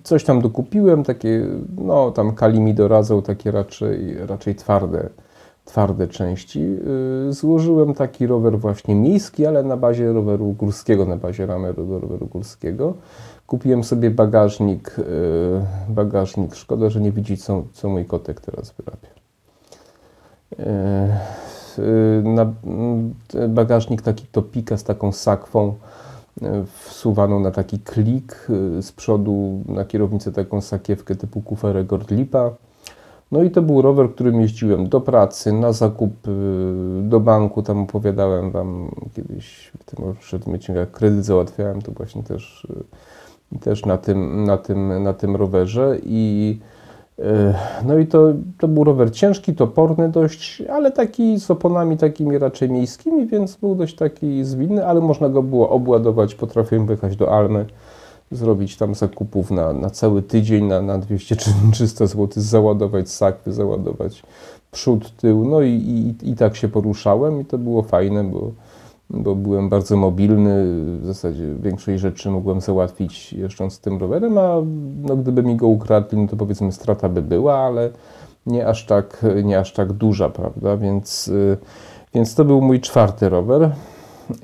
coś 0.03 0.23
tam 0.23 0.41
dokupiłem, 0.41 1.03
takie, 1.03 1.47
no 1.77 2.11
tam 2.11 2.35
Kali 2.35 2.59
mi 2.59 2.73
doradzał, 2.73 3.21
takie 3.21 3.51
raczej, 3.51 4.17
raczej 4.27 4.55
twarde 4.55 5.09
twarde 5.65 6.07
części. 6.07 6.59
Y, 7.29 7.33
złożyłem 7.33 7.93
taki 7.93 8.27
rower 8.27 8.59
właśnie 8.59 8.95
miejski, 8.95 9.45
ale 9.45 9.63
na 9.63 9.77
bazie 9.77 10.13
roweru 10.13 10.53
górskiego, 10.53 11.05
na 11.05 11.17
bazie 11.17 11.45
ramy 11.45 11.73
do 11.73 11.99
roweru 11.99 12.27
górskiego. 12.27 12.93
Kupiłem 13.47 13.83
sobie 13.83 14.11
bagażnik, 14.11 14.95
y, 14.99 15.03
bagażnik. 15.89 16.55
Szkoda, 16.55 16.89
że 16.89 17.01
nie 17.01 17.11
widzi, 17.11 17.37
co, 17.37 17.63
co 17.73 17.89
mój 17.89 18.05
kotek 18.05 18.41
teraz 18.41 18.73
wyrabia. 18.77 19.13
na 22.23 22.53
bagażnik 23.47 24.01
taki 24.01 24.25
topika 24.31 24.77
z 24.77 24.83
taką 24.83 25.11
sakwą 25.11 25.73
wsuwaną 26.75 27.39
na 27.39 27.51
taki 27.51 27.79
klik, 27.79 28.47
z 28.81 28.91
przodu 28.91 29.61
na 29.65 29.85
kierownicę 29.85 30.31
taką 30.31 30.61
sakiewkę 30.61 31.15
typu 31.15 31.41
kuferek 31.41 31.87
Gordlipa. 31.87 32.51
No 33.33 33.43
i 33.43 33.51
to 33.51 33.61
był 33.61 33.81
rower, 33.81 34.09
którym 34.09 34.41
jeździłem 34.41 34.89
do 34.89 35.01
pracy, 35.01 35.53
na 35.53 35.71
zakup, 35.71 36.13
do 37.01 37.19
banku, 37.19 37.63
tam 37.63 37.79
opowiadałem 37.79 38.51
Wam 38.51 38.91
kiedyś 39.15 39.71
w 39.79 39.83
tym 39.83 40.15
przedmiocie, 40.19 40.73
jak 40.73 40.91
kredyt 40.91 41.25
załatwiałem, 41.25 41.81
to 41.81 41.91
właśnie 41.91 42.23
też, 42.23 42.67
też 43.61 43.85
na, 43.85 43.97
tym, 43.97 44.43
na, 44.43 44.57
tym, 44.57 45.03
na 45.03 45.13
tym 45.13 45.35
rowerze 45.35 45.97
i 46.03 46.59
no 47.85 47.97
i 47.97 48.07
to, 48.07 48.33
to 48.59 48.67
był 48.67 48.83
rower 48.83 49.11
ciężki, 49.11 49.55
toporny 49.55 50.09
dość, 50.09 50.61
ale 50.61 50.91
taki 50.91 51.39
z 51.39 51.51
oponami 51.51 51.97
takimi 51.97 52.37
raczej 52.37 52.69
miejskimi, 52.69 53.27
więc 53.27 53.55
był 53.55 53.75
dość 53.75 53.95
taki 53.95 54.43
zwinny, 54.43 54.87
ale 54.87 55.01
można 55.01 55.29
go 55.29 55.43
było 55.43 55.69
obładować. 55.69 56.35
Potrafiłem 56.35 56.85
wyjechać 56.85 57.15
do 57.15 57.31
Almy, 57.31 57.65
zrobić 58.35 58.77
tam 58.77 58.95
zakupów 58.95 59.51
na, 59.51 59.73
na 59.73 59.89
cały 59.89 60.21
tydzień, 60.21 60.65
na, 60.65 60.81
na 60.81 60.97
200 60.97 61.35
czy 61.35 61.49
300 61.71 62.07
zł, 62.07 62.29
załadować 62.35 63.09
sakwy, 63.09 63.53
załadować 63.53 64.23
przód, 64.71 65.15
tył, 65.17 65.45
no 65.45 65.61
i, 65.61 65.69
i, 65.69 66.29
i 66.29 66.35
tak 66.35 66.55
się 66.55 66.67
poruszałem 66.67 67.41
i 67.41 67.45
to 67.45 67.57
było 67.57 67.83
fajne, 67.83 68.23
bo 68.23 68.51
bo 69.09 69.35
byłem 69.35 69.69
bardzo 69.69 69.97
mobilny, 69.97 70.65
w 70.99 71.05
zasadzie 71.05 71.55
większość 71.61 72.01
rzeczy 72.01 72.29
mogłem 72.29 72.61
załatwić 72.61 73.33
jeżdżąc 73.33 73.79
tym 73.79 73.97
rowerem, 73.97 74.37
a 74.37 74.55
no, 75.01 75.15
gdyby 75.15 75.43
mi 75.43 75.55
go 75.55 75.67
ukradli, 75.67 76.17
no 76.17 76.27
to 76.27 76.35
powiedzmy 76.35 76.71
strata 76.71 77.09
by 77.09 77.21
była, 77.21 77.55
ale 77.55 77.89
nie 78.45 78.67
aż 78.67 78.85
tak, 78.85 79.25
nie 79.43 79.59
aż 79.59 79.73
tak 79.73 79.93
duża, 79.93 80.29
prawda, 80.29 80.77
więc, 80.77 81.27
y, 81.27 81.57
więc 82.13 82.35
to 82.35 82.45
był 82.45 82.61
mój 82.61 82.81
czwarty 82.81 83.29
rower 83.29 83.71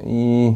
i 0.04 0.56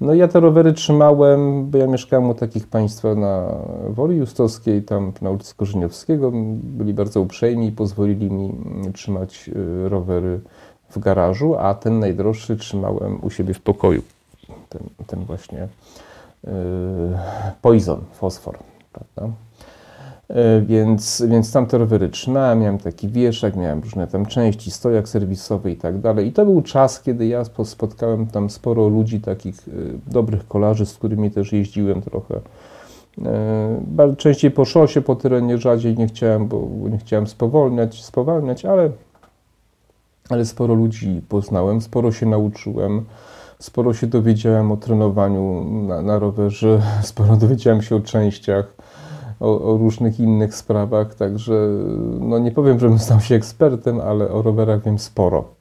no 0.00 0.14
ja 0.14 0.28
te 0.28 0.40
rowery 0.40 0.72
trzymałem, 0.72 1.70
bo 1.70 1.78
ja 1.78 1.86
mieszkałem 1.86 2.30
u 2.30 2.34
takich 2.34 2.66
państwa 2.66 3.14
na 3.14 3.56
Woli 3.88 4.16
Justowskiej, 4.16 4.82
tam 4.82 5.12
na 5.22 5.30
ulicy 5.30 5.54
Korzeniowskiego, 5.54 6.32
byli 6.54 6.94
bardzo 6.94 7.20
uprzejmi 7.20 7.66
i 7.66 7.72
pozwolili 7.72 8.30
mi 8.30 8.52
trzymać 8.92 9.48
y, 9.48 9.88
rowery 9.88 10.40
w 10.90 10.98
garażu, 10.98 11.56
a 11.58 11.74
ten 11.74 11.98
najdroższy 11.98 12.56
trzymałem 12.56 13.24
u 13.24 13.30
siebie 13.30 13.54
w 13.54 13.60
pokoju. 13.60 14.02
Ten, 14.68 14.82
ten 15.06 15.24
właśnie 15.24 15.68
yy, 16.44 16.52
poison, 17.62 18.00
fosfor. 18.12 18.58
Prawda? 18.92 19.36
Yy, 20.34 20.62
więc, 20.62 21.22
więc 21.28 21.52
tam 21.52 21.66
te 21.66 21.78
rowery 21.78 22.08
trzymałem, 22.08 22.60
miałem 22.60 22.78
taki 22.78 23.08
wieszak, 23.08 23.56
miałem 23.56 23.80
różne 23.80 24.06
tam 24.06 24.26
części, 24.26 24.70
stojak 24.70 25.08
serwisowy 25.08 25.70
i 25.70 25.76
tak 25.76 26.00
dalej. 26.00 26.26
I 26.26 26.32
to 26.32 26.44
był 26.44 26.62
czas, 26.62 27.02
kiedy 27.02 27.26
ja 27.26 27.42
spotkałem 27.64 28.26
tam 28.26 28.50
sporo 28.50 28.88
ludzi, 28.88 29.20
takich 29.20 29.66
yy, 29.66 29.98
dobrych 30.06 30.48
kolarzy, 30.48 30.86
z 30.86 30.94
którymi 30.94 31.30
też 31.30 31.52
jeździłem 31.52 32.02
trochę. 32.02 32.40
Yy, 33.18 34.16
częściej 34.16 34.50
po 34.50 34.64
szosie, 34.64 35.02
po 35.02 35.16
terenie 35.16 35.58
rzadziej 35.58 35.96
nie 35.96 36.06
chciałem, 36.06 36.46
bo 36.46 36.68
nie 36.90 36.98
chciałem 36.98 37.26
spowolniać, 37.26 38.04
spowalniać, 38.04 38.64
ale 38.64 38.90
ale 40.30 40.44
sporo 40.44 40.74
ludzi 40.74 41.22
poznałem, 41.28 41.80
sporo 41.80 42.12
się 42.12 42.26
nauczyłem, 42.26 43.04
sporo 43.58 43.94
się 43.94 44.06
dowiedziałem 44.06 44.72
o 44.72 44.76
trenowaniu 44.76 45.64
na, 45.88 46.02
na 46.02 46.18
rowerze, 46.18 46.82
sporo 47.02 47.36
dowiedziałem 47.36 47.82
się 47.82 47.96
o 47.96 48.00
częściach, 48.00 48.74
o, 49.40 49.72
o, 49.72 49.76
różnych 49.76 50.20
innych 50.20 50.54
sprawach, 50.54 51.14
także 51.14 51.68
no 52.20 52.38
nie 52.38 52.50
powiem, 52.50 52.80
żebym 52.80 52.98
stał 53.08 53.20
się 53.20 53.34
ekspertem, 53.34 54.00
ale 54.00 54.30
o 54.30 54.42
rowerach 54.42 54.82
wiem 54.82 54.98
sporo. 54.98 55.60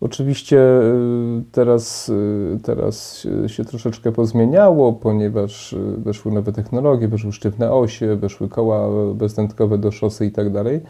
Oczywiście 0.00 0.58
y, 0.58 1.42
teraz, 1.52 2.08
y, 2.08 2.58
teraz 2.62 3.26
się 3.46 3.64
troszeczkę 3.64 4.12
pozmieniało, 4.12 4.92
ponieważ 4.92 5.72
y, 5.72 5.96
weszły 5.98 6.32
nowe 6.32 6.52
technologie, 6.52 7.08
weszły 7.08 7.32
sztywne 7.32 7.72
osie, 7.72 8.16
weszły 8.16 8.48
koła 8.48 8.88
bezdętkowe 9.14 9.78
do 9.78 9.92
szosy 9.92 10.26
i 10.26 10.30
tak 10.30 10.52
dalej. 10.52 10.80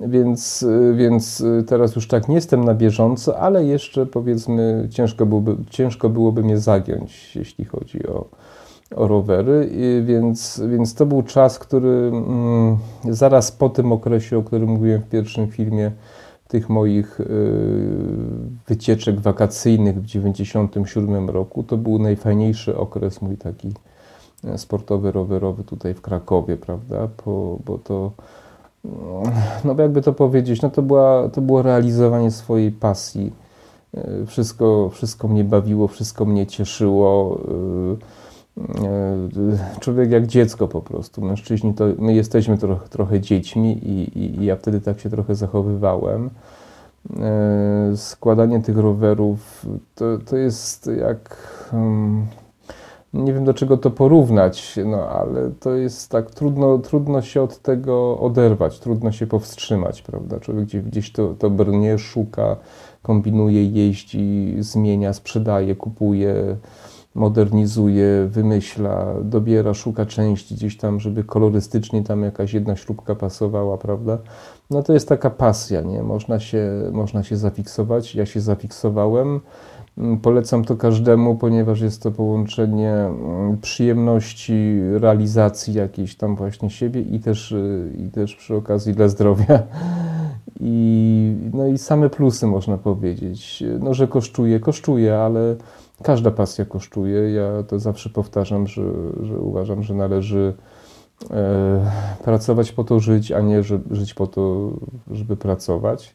Więc, 0.00 0.66
więc 0.94 1.44
teraz 1.66 1.96
już 1.96 2.08
tak 2.08 2.28
nie 2.28 2.34
jestem 2.34 2.64
na 2.64 2.74
bieżąco, 2.74 3.38
ale 3.38 3.64
jeszcze 3.64 4.06
powiedzmy 4.06 4.88
ciężko 4.90 5.26
byłoby, 5.26 5.56
ciężko 5.70 6.08
byłoby 6.08 6.42
mnie 6.42 6.58
zagiąć, 6.58 7.36
jeśli 7.36 7.64
chodzi 7.64 8.06
o, 8.06 8.24
o 8.96 9.08
rowery, 9.08 9.70
więc, 10.04 10.62
więc 10.68 10.94
to 10.94 11.06
był 11.06 11.22
czas, 11.22 11.58
który 11.58 11.88
mm, 11.88 12.76
zaraz 13.04 13.52
po 13.52 13.68
tym 13.68 13.92
okresie, 13.92 14.38
o 14.38 14.42
którym 14.42 14.68
mówiłem 14.68 15.02
w 15.02 15.08
pierwszym 15.08 15.48
filmie, 15.48 15.92
tych 16.48 16.68
moich 16.68 17.20
y, 17.20 17.26
wycieczek 18.66 19.20
wakacyjnych 19.20 19.96
w 19.96 20.06
1997 20.06 21.30
roku, 21.30 21.62
to 21.62 21.76
był 21.76 21.98
najfajniejszy 21.98 22.76
okres 22.76 23.22
mój 23.22 23.36
taki 23.36 23.72
e, 24.44 24.58
sportowy, 24.58 25.12
rowerowy 25.12 25.64
tutaj 25.64 25.94
w 25.94 26.00
Krakowie, 26.00 26.56
prawda, 26.56 27.08
bo, 27.24 27.58
bo 27.64 27.78
to 27.78 28.12
no 29.64 29.74
jakby 29.78 30.02
to 30.02 30.12
powiedzieć, 30.12 30.62
no 30.62 30.70
to, 30.70 30.82
była, 30.82 31.28
to 31.28 31.40
było 31.40 31.62
realizowanie 31.62 32.30
swojej 32.30 32.72
pasji. 32.72 33.32
E, 33.94 34.26
wszystko, 34.26 34.90
wszystko 34.92 35.28
mnie 35.28 35.44
bawiło, 35.44 35.88
wszystko 35.88 36.24
mnie 36.24 36.46
cieszyło. 36.46 37.40
E, 37.92 38.27
człowiek 39.80 40.10
jak 40.10 40.26
dziecko 40.26 40.68
po 40.68 40.82
prostu. 40.82 41.22
Mężczyźni 41.22 41.74
to 41.74 41.84
my 41.98 42.14
jesteśmy 42.14 42.58
trochę, 42.58 42.88
trochę 42.88 43.20
dziećmi 43.20 43.72
i, 43.72 44.18
i, 44.18 44.40
i 44.40 44.44
ja 44.44 44.56
wtedy 44.56 44.80
tak 44.80 45.00
się 45.00 45.10
trochę 45.10 45.34
zachowywałem. 45.34 46.30
Składanie 47.96 48.62
tych 48.62 48.78
rowerów 48.78 49.66
to, 49.94 50.18
to 50.18 50.36
jest 50.36 50.90
jak. 51.00 51.36
Hmm, 51.70 52.26
nie 53.14 53.32
wiem 53.32 53.44
do 53.44 53.54
czego 53.54 53.76
to 53.76 53.90
porównać, 53.90 54.78
no 54.84 55.08
ale 55.08 55.50
to 55.60 55.74
jest 55.74 56.10
tak, 56.10 56.30
trudno, 56.30 56.78
trudno 56.78 57.22
się 57.22 57.42
od 57.42 57.58
tego 57.58 58.18
oderwać, 58.18 58.78
trudno 58.78 59.12
się 59.12 59.26
powstrzymać, 59.26 60.02
prawda? 60.02 60.40
Człowiek 60.40 60.64
gdzieś, 60.64 60.82
gdzieś 60.82 61.12
to, 61.12 61.34
to 61.38 61.50
brnie, 61.50 61.98
szuka, 61.98 62.56
kombinuje, 63.02 63.64
jeździ, 63.64 64.56
zmienia, 64.58 65.12
sprzedaje, 65.12 65.76
kupuje, 65.76 66.56
modernizuje, 67.18 68.26
wymyśla, 68.30 69.14
dobiera, 69.22 69.74
szuka 69.74 70.06
części 70.06 70.54
gdzieś 70.54 70.76
tam, 70.76 71.00
żeby 71.00 71.24
kolorystycznie 71.24 72.02
tam 72.02 72.22
jakaś 72.22 72.54
jedna 72.54 72.76
śrubka 72.76 73.14
pasowała, 73.14 73.78
prawda? 73.78 74.18
No 74.70 74.82
to 74.82 74.92
jest 74.92 75.08
taka 75.08 75.30
pasja, 75.30 75.80
nie? 75.80 76.02
Można 76.02 76.40
się, 76.40 76.70
można 76.92 77.22
się 77.22 77.36
zafiksować. 77.36 78.14
Ja 78.14 78.26
się 78.26 78.40
zafiksowałem 78.40 79.40
Mm, 79.98 80.18
polecam 80.18 80.64
to 80.64 80.76
każdemu, 80.76 81.36
ponieważ 81.36 81.80
jest 81.80 82.02
to 82.02 82.10
połączenie 82.10 82.92
mm, 82.92 83.58
przyjemności, 83.58 84.80
realizacji 84.92 85.74
jakiejś 85.74 86.16
tam 86.16 86.36
właśnie 86.36 86.70
siebie 86.70 87.00
i 87.00 87.20
też, 87.20 87.52
y, 87.52 87.92
i 87.98 88.10
też 88.10 88.36
przy 88.36 88.54
okazji 88.54 88.94
dla 88.94 89.08
zdrowia. 89.08 89.62
I, 90.60 91.34
no 91.52 91.66
i 91.66 91.78
same 91.78 92.10
plusy 92.10 92.46
można 92.46 92.78
powiedzieć. 92.78 93.64
No, 93.80 93.94
że 93.94 94.08
kosztuje, 94.08 94.60
kosztuje, 94.60 95.18
ale 95.18 95.56
każda 96.02 96.30
pasja 96.30 96.64
kosztuje. 96.64 97.32
Ja 97.32 97.62
to 97.62 97.78
zawsze 97.78 98.10
powtarzam, 98.10 98.66
że, 98.66 98.82
że 99.22 99.38
uważam, 99.38 99.82
że 99.82 99.94
należy 99.94 100.54
e, 101.30 101.90
pracować 102.24 102.72
po 102.72 102.84
to 102.84 103.00
żyć, 103.00 103.32
a 103.32 103.40
nie 103.40 103.62
że, 103.62 103.78
żyć 103.90 104.14
po 104.14 104.26
to, 104.26 104.70
żeby 105.10 105.36
pracować. 105.36 106.14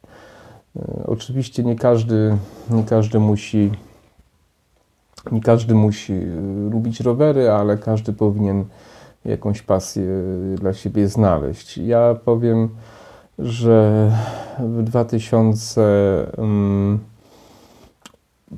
E, 0.75 1.03
oczywiście 1.07 1.63
nie 1.63 1.75
każdy, 1.75 2.37
nie 2.69 2.83
każdy 2.83 3.19
musi 3.19 3.71
nie 5.31 5.41
każdy 5.41 5.75
musi 5.75 6.13
e, 6.13 6.25
lubić 6.71 6.99
rowery, 6.99 7.51
ale 7.51 7.77
każdy 7.77 8.13
powinien 8.13 8.65
jakąś 9.25 9.61
pasję 9.61 10.07
dla 10.55 10.73
siebie 10.73 11.07
znaleźć. 11.07 11.77
Ja 11.77 12.15
powiem, 12.25 12.69
że 13.39 14.11
w 14.59 14.83
2009, 14.83 17.01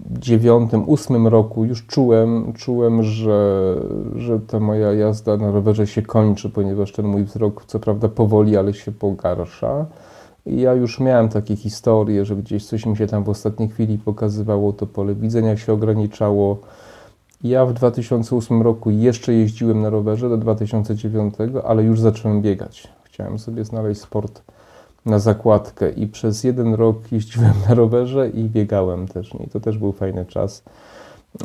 2008 0.05 1.27
roku 1.27 1.65
już 1.65 1.85
czułem, 1.87 2.53
czułem 2.53 3.03
że, 3.03 3.75
że 4.15 4.39
ta 4.39 4.59
moja 4.59 4.93
jazda 4.93 5.37
na 5.37 5.51
rowerze 5.51 5.87
się 5.87 6.01
kończy, 6.01 6.49
ponieważ 6.49 6.91
ten 6.91 7.05
mój 7.05 7.23
wzrok 7.23 7.65
co 7.65 7.79
prawda 7.79 8.09
powoli, 8.09 8.57
ale 8.57 8.73
się 8.73 8.91
pogarsza. 8.91 9.85
I 10.45 10.61
ja 10.61 10.73
już 10.73 10.99
miałem 10.99 11.29
takie 11.29 11.55
historie, 11.55 12.25
że 12.25 12.35
gdzieś 12.35 12.65
coś 12.65 12.85
mi 12.85 12.97
się 12.97 13.07
tam 13.07 13.23
w 13.23 13.29
ostatniej 13.29 13.69
chwili 13.69 13.97
pokazywało, 13.97 14.73
to 14.73 14.87
pole 14.87 15.15
widzenia 15.15 15.57
się 15.57 15.73
ograniczało. 15.73 16.57
Ja 17.43 17.65
w 17.65 17.73
2008 17.73 18.61
roku 18.61 18.91
jeszcze 18.91 19.33
jeździłem 19.33 19.81
na 19.81 19.89
rowerze 19.89 20.29
do 20.29 20.37
2009, 20.37 21.35
ale 21.65 21.83
już 21.83 21.99
zacząłem 21.99 22.41
biegać. 22.41 22.87
Chciałem 23.03 23.39
sobie 23.39 23.65
znaleźć 23.65 24.01
sport 24.01 24.41
na 25.05 25.19
zakładkę 25.19 25.89
i 25.89 26.07
przez 26.07 26.43
jeden 26.43 26.73
rok 26.73 27.11
jeździłem 27.11 27.53
na 27.69 27.75
rowerze 27.75 28.29
i 28.29 28.43
biegałem 28.43 29.07
też. 29.07 29.33
I 29.45 29.49
to 29.49 29.59
też 29.59 29.77
był 29.77 29.91
fajny 29.91 30.25
czas. 30.25 30.63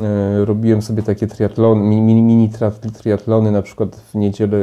E, 0.01 0.45
robiłem 0.45 0.81
sobie 0.81 1.03
takie 1.03 1.27
triatlony, 1.27 1.81
mini, 1.81 2.21
mini 2.21 2.49
triatlony, 2.99 3.51
na 3.51 3.61
przykład 3.61 3.95
w 3.95 4.15
niedzielę, 4.15 4.57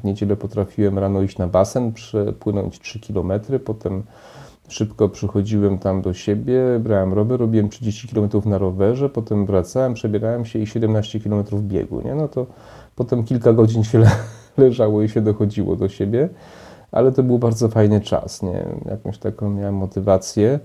w 0.00 0.04
niedzielę 0.04 0.36
potrafiłem 0.36 0.98
rano 0.98 1.22
iść 1.22 1.38
na 1.38 1.46
basen, 1.46 1.92
przepłynąć 1.92 2.80
3 2.80 3.00
km, 3.00 3.32
potem 3.64 4.02
Szybko 4.68 5.08
przychodziłem 5.08 5.78
tam 5.78 6.02
do 6.02 6.14
siebie, 6.14 6.60
brałem 6.80 7.12
rower, 7.12 7.40
robiłem 7.40 7.68
30 7.68 8.08
km 8.08 8.28
na 8.44 8.58
rowerze, 8.58 9.08
potem 9.08 9.46
wracałem, 9.46 9.94
przebierałem 9.94 10.44
się 10.44 10.58
i 10.58 10.66
17 10.66 11.20
km 11.20 11.44
biegu. 11.62 12.00
Nie? 12.00 12.14
No 12.14 12.28
to 12.28 12.46
potem 12.96 13.24
kilka 13.24 13.52
godzin 13.52 13.84
się 13.84 14.02
leżało 14.58 15.02
i 15.02 15.08
się 15.08 15.20
dochodziło 15.20 15.76
do 15.76 15.88
siebie, 15.88 16.28
ale 16.92 17.12
to 17.12 17.22
był 17.22 17.38
bardzo 17.38 17.68
fajny 17.68 18.00
czas. 18.00 18.42
Nie? 18.42 18.64
Jakąś 18.90 19.18
taką 19.18 19.50
miałem 19.50 19.74
motywację. 19.74 20.58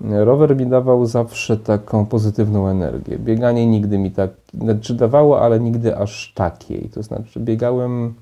Rower 0.00 0.56
mi 0.56 0.66
dawał 0.66 1.06
zawsze 1.06 1.56
taką 1.56 2.06
pozytywną 2.06 2.68
energię. 2.68 3.18
Bieganie 3.18 3.66
nigdy 3.66 3.98
mi 3.98 4.10
tak, 4.10 4.30
znaczy 4.54 4.94
dawało, 4.94 5.40
ale 5.40 5.60
nigdy 5.60 5.96
aż 5.96 6.32
takiej. 6.34 6.90
To 6.94 7.02
znaczy 7.02 7.40
biegałem 7.40 8.14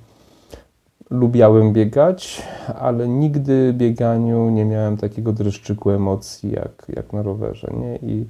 lubiałem 1.10 1.72
biegać, 1.72 2.42
ale 2.78 3.08
nigdy 3.08 3.74
bieganiu 3.76 4.50
nie 4.50 4.64
miałem 4.64 4.96
takiego 4.96 5.32
dreszczyku 5.32 5.90
emocji 5.90 6.52
jak, 6.52 6.86
jak 6.96 7.12
na 7.12 7.22
rowerze. 7.22 7.72
Nie? 7.80 7.96
I, 7.96 8.26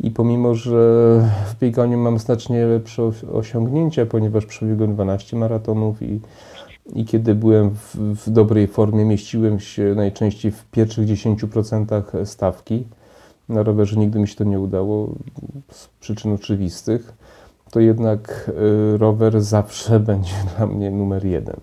I 0.00 0.10
pomimo, 0.10 0.54
że 0.54 0.78
w 1.46 1.58
bieganiu 1.60 1.98
mam 1.98 2.18
znacznie 2.18 2.66
lepsze 2.66 3.10
osiągnięcia, 3.32 4.06
ponieważ 4.06 4.46
przebiegłem 4.46 4.94
12 4.94 5.36
maratonów 5.36 6.02
i, 6.02 6.20
i 6.86 7.04
kiedy 7.04 7.34
byłem 7.34 7.70
w, 7.70 7.96
w 7.96 8.30
dobrej 8.30 8.66
formie, 8.66 9.04
mieściłem 9.04 9.60
się 9.60 9.94
najczęściej 9.94 10.52
w 10.52 10.64
pierwszych 10.64 11.06
10% 11.06 12.24
stawki. 12.24 12.86
Na 13.48 13.62
rowerze 13.62 13.96
nigdy 13.96 14.18
mi 14.18 14.28
się 14.28 14.36
to 14.36 14.44
nie 14.44 14.60
udało 14.60 15.14
z 15.70 15.88
przyczyn 16.00 16.32
oczywistych. 16.32 17.12
To 17.70 17.80
jednak 17.80 18.50
y, 18.94 18.98
rower 18.98 19.40
zawsze 19.40 20.00
będzie 20.10 20.34
dla 20.56 20.66
mnie 20.66 20.90
numer 20.90 21.24
jeden. 21.24 21.56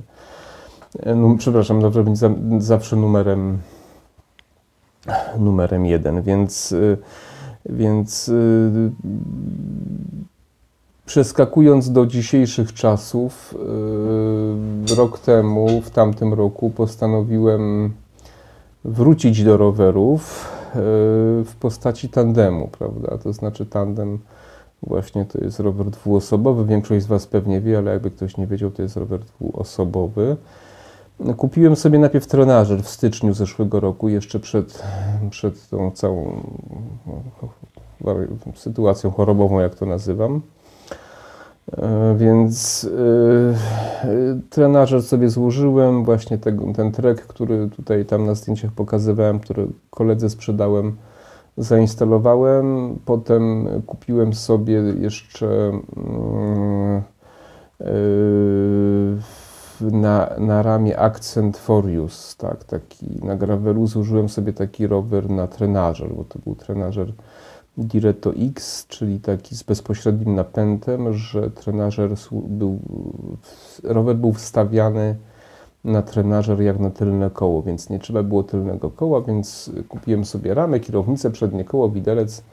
No, 1.15 1.35
przepraszam, 1.37 1.81
dobrze 1.81 2.03
będzie 2.03 2.29
zawsze 2.57 2.95
numerem 2.95 3.59
numerem 5.39 5.85
jeden, 5.85 6.21
więc 6.21 6.71
y, 6.71 6.97
więc 7.65 8.27
yy, 8.27 8.91
przeskakując 11.09 11.91
do 11.91 12.05
dzisiejszych 12.05 12.73
czasów, 12.73 13.55
yy, 14.89 14.95
rok 14.95 15.19
temu, 15.19 15.81
w 15.81 15.89
tamtym 15.89 16.33
roku 16.33 16.69
postanowiłem 16.69 17.93
wrócić 18.85 19.43
do 19.43 19.57
rowerów 19.57 20.51
yy, 20.75 20.81
w 21.43 21.55
postaci 21.59 22.09
tandemu, 22.09 22.67
prawda? 22.67 23.17
To 23.17 23.33
znaczy 23.33 23.65
tandem 23.65 24.19
właśnie 24.83 25.25
to 25.25 25.43
jest 25.43 25.59
rower 25.59 25.89
dwuosobowy. 25.89 26.65
Większość 26.65 27.05
z 27.05 27.07
Was 27.07 27.27
pewnie 27.27 27.61
wie, 27.61 27.77
ale 27.77 27.91
jakby 27.91 28.11
ktoś 28.11 28.37
nie 28.37 28.47
wiedział, 28.47 28.71
to 28.71 28.81
jest 28.81 28.97
rower 28.97 29.19
dwuosobowy. 29.19 30.37
Kupiłem 31.37 31.75
sobie 31.75 31.99
najpierw 31.99 32.27
trenażer 32.27 32.83
w 32.83 32.89
styczniu 32.89 33.33
zeszłego 33.33 33.79
roku, 33.79 34.09
jeszcze 34.09 34.39
przed, 34.39 34.83
przed 35.29 35.69
tą 35.69 35.91
całą 35.91 36.41
no, 38.01 38.13
sytuacją 38.55 39.11
chorobową, 39.11 39.59
jak 39.59 39.75
to 39.75 39.85
nazywam. 39.85 40.41
E, 41.77 42.15
więc 42.17 42.83
yy, 42.83 44.41
trenażer 44.49 45.03
sobie 45.03 45.29
złożyłem, 45.29 46.03
właśnie 46.03 46.37
ten 46.75 46.91
trek, 46.91 47.21
który 47.21 47.69
tutaj 47.69 48.05
tam 48.05 48.25
na 48.25 48.35
zdjęciach 48.35 48.71
pokazywałem, 48.71 49.39
który 49.39 49.67
koledze 49.89 50.29
sprzedałem, 50.29 50.97
zainstalowałem. 51.57 52.99
Potem 53.05 53.67
kupiłem 53.85 54.33
sobie 54.33 54.73
jeszcze 54.99 55.71
yy, 57.79 57.85
yy, 57.85 59.19
na, 59.81 60.29
na 60.37 60.63
ramię 60.63 60.99
Accent 60.99 61.57
Forius, 61.57 62.35
tak, 62.35 62.63
taki 62.63 63.05
na 63.23 63.35
gravelu 63.35 63.87
zużyłem 63.87 64.29
sobie 64.29 64.53
taki 64.53 64.87
rower 64.87 65.29
na 65.29 65.47
trenażer, 65.47 66.09
bo 66.13 66.23
to 66.23 66.39
był 66.39 66.55
trenażer 66.55 67.13
Diretto 67.79 68.33
X, 68.35 68.85
czyli 68.87 69.19
taki 69.19 69.55
z 69.55 69.63
bezpośrednim 69.63 70.35
napędem, 70.35 71.13
że 71.13 71.51
trenażer 71.51 72.09
był, 72.31 72.79
rower 73.83 74.15
był 74.15 74.33
wstawiany 74.33 75.15
na 75.83 76.01
trenażer 76.01 76.61
jak 76.61 76.79
na 76.79 76.89
tylne 76.89 77.29
koło, 77.29 77.61
więc 77.61 77.89
nie 77.89 77.99
trzeba 77.99 78.23
było 78.23 78.43
tylnego 78.43 78.89
koła, 78.89 79.21
więc 79.21 79.71
kupiłem 79.89 80.25
sobie 80.25 80.53
ramę, 80.53 80.79
kierownicę, 80.79 81.31
przednie 81.31 81.63
koło, 81.63 81.89
widelec 81.89 82.43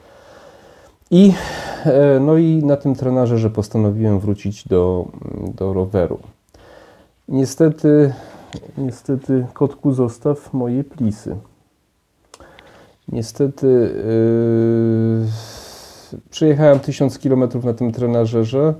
i 1.11 1.33
e, 1.85 2.19
no 2.19 2.37
i 2.37 2.63
na 2.63 2.77
tym 2.77 2.95
trenażerze 2.95 3.49
postanowiłem 3.49 4.19
wrócić 4.19 4.67
do, 4.67 5.05
do 5.55 5.73
roweru. 5.73 6.19
Niestety, 7.27 8.13
niestety, 8.77 9.45
kotku, 9.53 9.91
zostaw 9.91 10.53
moje 10.53 10.83
plisy. 10.83 11.35
Niestety, 13.11 13.67
yy, 13.67 15.27
przejechałem 16.29 16.79
1000 16.79 17.19
km 17.19 17.49
na 17.63 17.73
tym 17.73 17.91
trenażerze. 17.91 18.73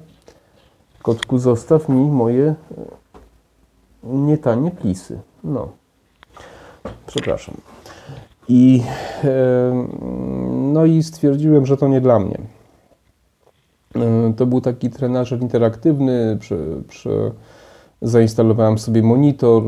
Kotku, 1.01 1.37
zostaw 1.37 1.89
mi 1.89 2.11
moje 2.11 2.55
nietanie 4.03 4.71
plisy. 4.71 5.19
No. 5.43 5.69
Przepraszam. 7.05 7.55
I, 8.49 8.83
yy, 9.23 9.29
no 10.51 10.85
i 10.85 11.03
stwierdziłem, 11.03 11.65
że 11.65 11.77
to 11.77 11.87
nie 11.87 12.01
dla 12.01 12.19
mnie. 12.19 12.37
Yy, 13.95 14.33
to 14.37 14.45
był 14.45 14.61
taki 14.61 14.89
trenażer 14.89 15.41
interaktywny, 15.41 16.37
przy, 16.39 16.83
przy 16.87 17.31
Zainstalowałem 18.01 18.77
sobie 18.77 19.03
monitor, 19.03 19.63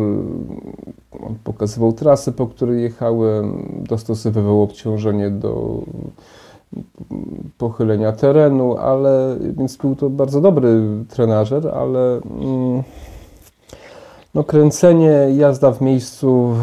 on 1.11 1.35
pokazywał 1.43 1.93
trasy, 1.93 2.31
po 2.31 2.47
której 2.47 2.81
jechałem, 2.81 3.65
dostosowywał 3.89 4.61
obciążenie 4.61 5.29
do 5.29 5.81
pochylenia 7.57 8.11
terenu, 8.11 8.77
ale 8.77 9.37
więc 9.57 9.77
był 9.77 9.95
to 9.95 10.09
bardzo 10.09 10.41
dobry 10.41 10.81
trenażer, 11.09 11.67
ale 11.67 12.21
mm, 12.41 12.83
no, 14.35 14.43
kręcenie, 14.43 15.27
jazda 15.37 15.71
w 15.71 15.81
miejscu 15.81 16.53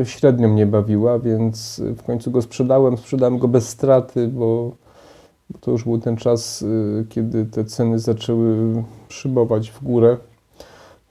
e, 0.00 0.04
średnio 0.04 0.48
mnie 0.48 0.66
bawiła, 0.66 1.18
więc 1.18 1.82
w 1.96 2.02
końcu 2.02 2.30
go 2.30 2.42
sprzedałem. 2.42 2.96
Sprzedałem 2.96 3.38
go 3.38 3.48
bez 3.48 3.68
straty, 3.68 4.28
bo 4.28 4.72
to 5.60 5.70
już 5.70 5.84
był 5.84 5.98
ten 5.98 6.16
czas, 6.16 6.64
e, 7.00 7.04
kiedy 7.04 7.46
te 7.46 7.64
ceny 7.64 7.98
zaczęły 7.98 8.82
szybować 9.08 9.70
w 9.70 9.84
górę 9.84 10.16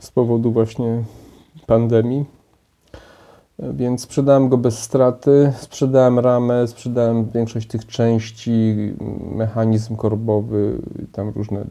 z 0.04 0.12
powodu 0.12 0.52
właśnie 0.52 1.04
pandemii. 1.68 2.26
Więc 3.60 4.02
sprzedałem 4.02 4.50
go 4.50 4.58
bez 4.58 4.80
straty, 4.80 5.54
sprzedałem 5.58 6.20
ramę, 6.20 6.68
sprzedałem 6.68 7.30
większość 7.30 7.68
tych 7.68 7.88
części, 7.88 8.76
mechanizm 9.36 9.96
korbowy, 9.96 10.78
tam 11.12 11.30
różne. 11.30 11.66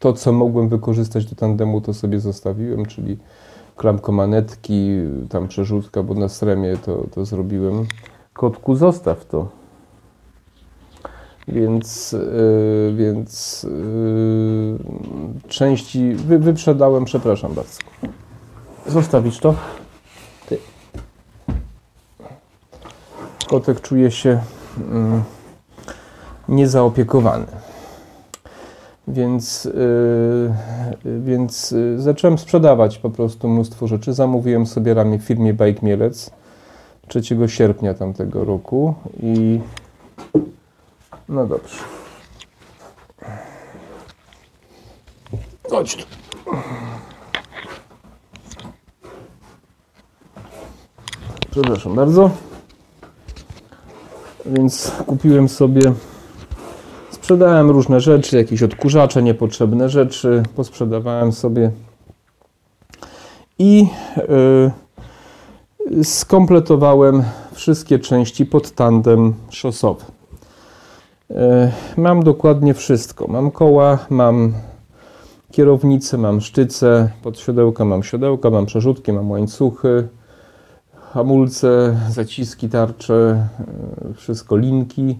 To, 0.00 0.12
co 0.12 0.32
mogłem 0.32 0.68
wykorzystać 0.68 1.24
do 1.26 1.36
tandemu, 1.36 1.80
to 1.80 1.94
sobie 1.94 2.20
zostawiłem, 2.20 2.86
czyli 2.86 3.16
klamkomanetki, 3.76 4.90
tam 5.28 5.48
przerzutka, 5.48 6.02
bo 6.02 6.14
na 6.14 6.28
stremie 6.28 6.76
to, 6.76 7.06
to 7.14 7.24
zrobiłem. 7.24 7.86
Kotku, 8.32 8.76
zostaw 8.76 9.24
to. 9.24 9.61
Więc, 11.48 12.12
yy, 12.12 12.94
więc 12.96 13.62
yy, 13.62 14.78
części 15.48 16.14
wy, 16.14 16.38
wyprzedałem, 16.38 17.04
przepraszam 17.04 17.54
bardzo. 17.54 17.78
Zostawić 18.86 19.38
to? 19.38 19.54
Ty. 20.48 20.58
Kotek 23.48 23.80
czuje 23.80 24.10
się 24.10 24.28
yy, 24.78 24.84
niezaopiekowany. 26.48 27.46
Więc, 29.08 29.64
yy, 29.64 31.20
więc 31.20 31.74
zacząłem 31.96 32.38
sprzedawać 32.38 32.98
po 32.98 33.10
prostu 33.10 33.48
mnóstwo 33.48 33.86
rzeczy. 33.86 34.12
Zamówiłem 34.12 34.66
sobie 34.66 34.94
ramię 34.94 35.18
w 35.18 35.22
firmie 35.22 35.54
Bike 35.54 35.86
Mielec 35.86 36.30
3 37.08 37.22
sierpnia 37.46 37.94
tamtego 37.94 38.44
roku 38.44 38.94
i 39.22 39.60
no 41.28 41.46
dobrze. 41.46 41.76
Chodź 45.70 45.96
tu. 45.96 46.04
Przepraszam 51.50 51.94
bardzo. 51.94 52.30
Więc 54.46 54.92
kupiłem 55.06 55.48
sobie, 55.48 55.92
sprzedałem 57.10 57.70
różne 57.70 58.00
rzeczy, 58.00 58.36
jakieś 58.36 58.62
odkurzacze, 58.62 59.22
niepotrzebne 59.22 59.88
rzeczy, 59.88 60.42
posprzedawałem 60.56 61.32
sobie 61.32 61.70
i 63.58 63.86
yy, 65.90 66.04
skompletowałem 66.04 67.22
wszystkie 67.52 67.98
części 67.98 68.46
pod 68.46 68.70
tandem 68.70 69.34
szosowy. 69.50 70.04
E, 71.34 71.72
mam 71.96 72.22
dokładnie 72.22 72.74
wszystko. 72.74 73.26
Mam 73.28 73.50
koła, 73.50 73.98
mam 74.10 74.52
kierownicę, 75.50 76.18
mam 76.18 76.40
sztyce, 76.40 77.10
pod 77.22 77.38
siodełka 77.38 77.84
mam 77.84 78.02
siodełka, 78.02 78.50
mam 78.50 78.66
przerzutki, 78.66 79.12
mam 79.12 79.30
łańcuchy, 79.30 80.08
hamulce, 81.12 81.96
zaciski, 82.10 82.68
tarcze, 82.68 83.46
e, 84.10 84.14
wszystko 84.14 84.56
linki, 84.56 85.18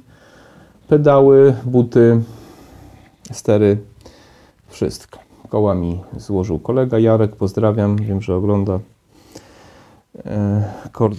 pedały, 0.88 1.54
buty, 1.64 2.22
stery, 3.32 3.78
wszystko. 4.68 5.18
Koła 5.48 5.74
mi 5.74 6.00
złożył 6.16 6.58
kolega 6.58 6.98
Jarek, 6.98 7.36
pozdrawiam, 7.36 7.96
wiem, 7.96 8.22
że 8.22 8.34
ogląda. 8.34 8.78
E, 10.18 10.62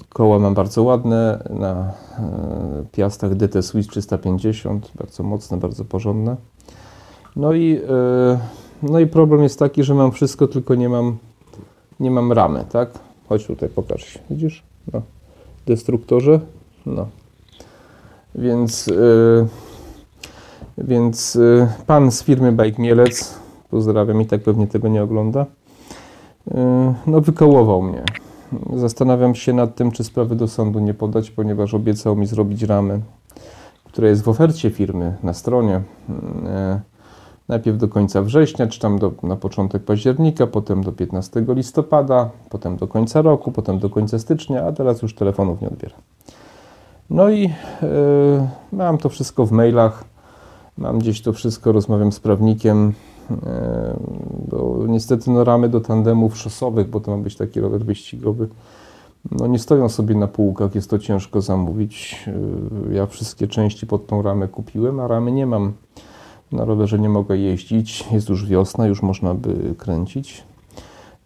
koła 0.09 0.39
mam 0.39 0.53
bardzo 0.53 0.83
ładne 0.83 1.43
na 1.49 1.71
e, 1.71 2.85
piastach 2.91 3.35
DT 3.35 3.63
Swiss 3.63 3.87
350, 3.87 4.91
bardzo 4.95 5.23
mocne, 5.23 5.57
bardzo 5.57 5.85
porządne. 5.85 6.35
No 7.35 7.53
i, 7.53 7.81
no 8.83 8.99
i 8.99 9.07
problem 9.07 9.43
jest 9.43 9.59
taki, 9.59 9.83
że 9.83 9.93
mam 9.93 10.11
wszystko, 10.11 10.47
tylko 10.47 10.75
nie 10.75 10.89
mam, 10.89 11.17
nie 11.99 12.11
mam 12.11 12.31
ramy, 12.31 12.65
tak? 12.71 12.89
Chodź 13.29 13.45
tutaj, 13.45 13.69
pokaż 13.69 14.03
się. 14.03 14.19
Widzisz? 14.29 14.63
No. 14.93 15.01
Destruktorze. 15.65 16.39
No. 16.85 17.07
Więc, 18.35 18.89
więc 20.77 21.37
pan 21.87 22.11
z 22.11 22.23
firmy 22.23 22.51
Bike 22.51 22.81
Mielec, 22.81 23.39
pozdrawiam 23.69 24.21
i 24.21 24.25
tak 24.25 24.43
pewnie 24.43 24.67
tego 24.67 24.87
nie 24.87 25.03
ogląda, 25.03 25.45
no 27.07 27.21
wykołował 27.21 27.81
mnie. 27.81 28.03
Zastanawiam 28.75 29.35
się 29.35 29.53
nad 29.53 29.75
tym, 29.75 29.91
czy 29.91 30.03
sprawy 30.03 30.35
do 30.35 30.47
sądu 30.47 30.79
nie 30.79 30.93
podać, 30.93 31.31
ponieważ 31.31 31.73
obiecał 31.73 32.15
mi 32.15 32.25
zrobić 32.25 32.63
ramę, 32.63 32.99
która 33.83 34.07
jest 34.07 34.23
w 34.23 34.29
ofercie 34.29 34.69
firmy 34.69 35.17
na 35.23 35.33
stronie. 35.33 35.81
Yy, 36.09 36.15
najpierw 37.47 37.77
do 37.77 37.87
końca 37.87 38.21
września, 38.21 38.67
czy 38.67 38.79
tam 38.79 38.99
do, 38.99 39.11
na 39.23 39.35
początek 39.35 39.83
października, 39.83 40.47
potem 40.47 40.83
do 40.83 40.91
15 40.91 41.45
listopada, 41.47 42.29
potem 42.49 42.77
do 42.77 42.87
końca 42.87 43.21
roku, 43.21 43.51
potem 43.51 43.79
do 43.79 43.89
końca 43.89 44.19
stycznia, 44.19 44.65
a 44.65 44.71
teraz 44.71 45.01
już 45.01 45.15
telefonów 45.15 45.61
nie 45.61 45.67
odbiera. 45.67 45.95
No 47.09 47.29
i 47.29 47.41
yy, 47.41 47.51
mam 48.71 48.97
to 48.97 49.09
wszystko 49.09 49.45
w 49.45 49.51
mailach, 49.51 50.03
mam 50.77 50.99
gdzieś 50.99 51.21
to 51.21 51.33
wszystko, 51.33 51.71
rozmawiam 51.71 52.11
z 52.11 52.19
prawnikiem, 52.19 52.93
bo 54.47 54.83
niestety 54.87 55.31
no, 55.31 55.43
ramy 55.43 55.69
do 55.69 55.81
tandemów 55.81 56.37
szosowych, 56.37 56.89
bo 56.89 56.99
to 56.99 57.17
ma 57.17 57.23
być 57.23 57.35
taki 57.35 57.61
rower 57.61 57.85
wyścigowy, 57.85 58.47
no 59.31 59.47
nie 59.47 59.59
stoją 59.59 59.89
sobie 59.89 60.15
na 60.15 60.27
półkach, 60.27 60.75
jest 60.75 60.89
to 60.89 60.99
ciężko 60.99 61.41
zamówić. 61.41 62.25
Yy, 62.87 62.95
ja 62.95 63.05
wszystkie 63.05 63.47
części 63.47 63.87
pod 63.87 64.07
tą 64.07 64.21
ramę 64.21 64.47
kupiłem, 64.47 64.99
a 64.99 65.07
ramy 65.07 65.31
nie 65.31 65.45
mam. 65.45 65.73
Na 66.51 66.65
rowerze 66.65 66.99
nie 66.99 67.09
mogę 67.09 67.37
jeździć, 67.37 68.05
jest 68.11 68.29
już 68.29 68.47
wiosna, 68.47 68.87
już 68.87 69.01
można 69.01 69.33
by 69.33 69.75
kręcić. 69.77 70.43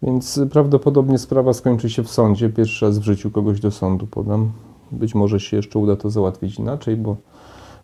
Więc 0.02 0.40
prawdopodobnie 0.50 1.18
sprawa 1.18 1.52
skończy 1.52 1.90
się 1.90 2.02
w 2.02 2.10
sądzie. 2.10 2.50
Pierwszy 2.50 2.86
raz 2.86 2.98
w 2.98 3.02
życiu 3.02 3.30
kogoś 3.30 3.60
do 3.60 3.70
sądu 3.70 4.06
podam. 4.06 4.50
Być 4.92 5.14
może 5.14 5.40
się 5.40 5.56
jeszcze 5.56 5.78
uda 5.78 5.96
to 5.96 6.10
załatwić 6.10 6.58
inaczej, 6.58 6.96
bo 6.96 7.16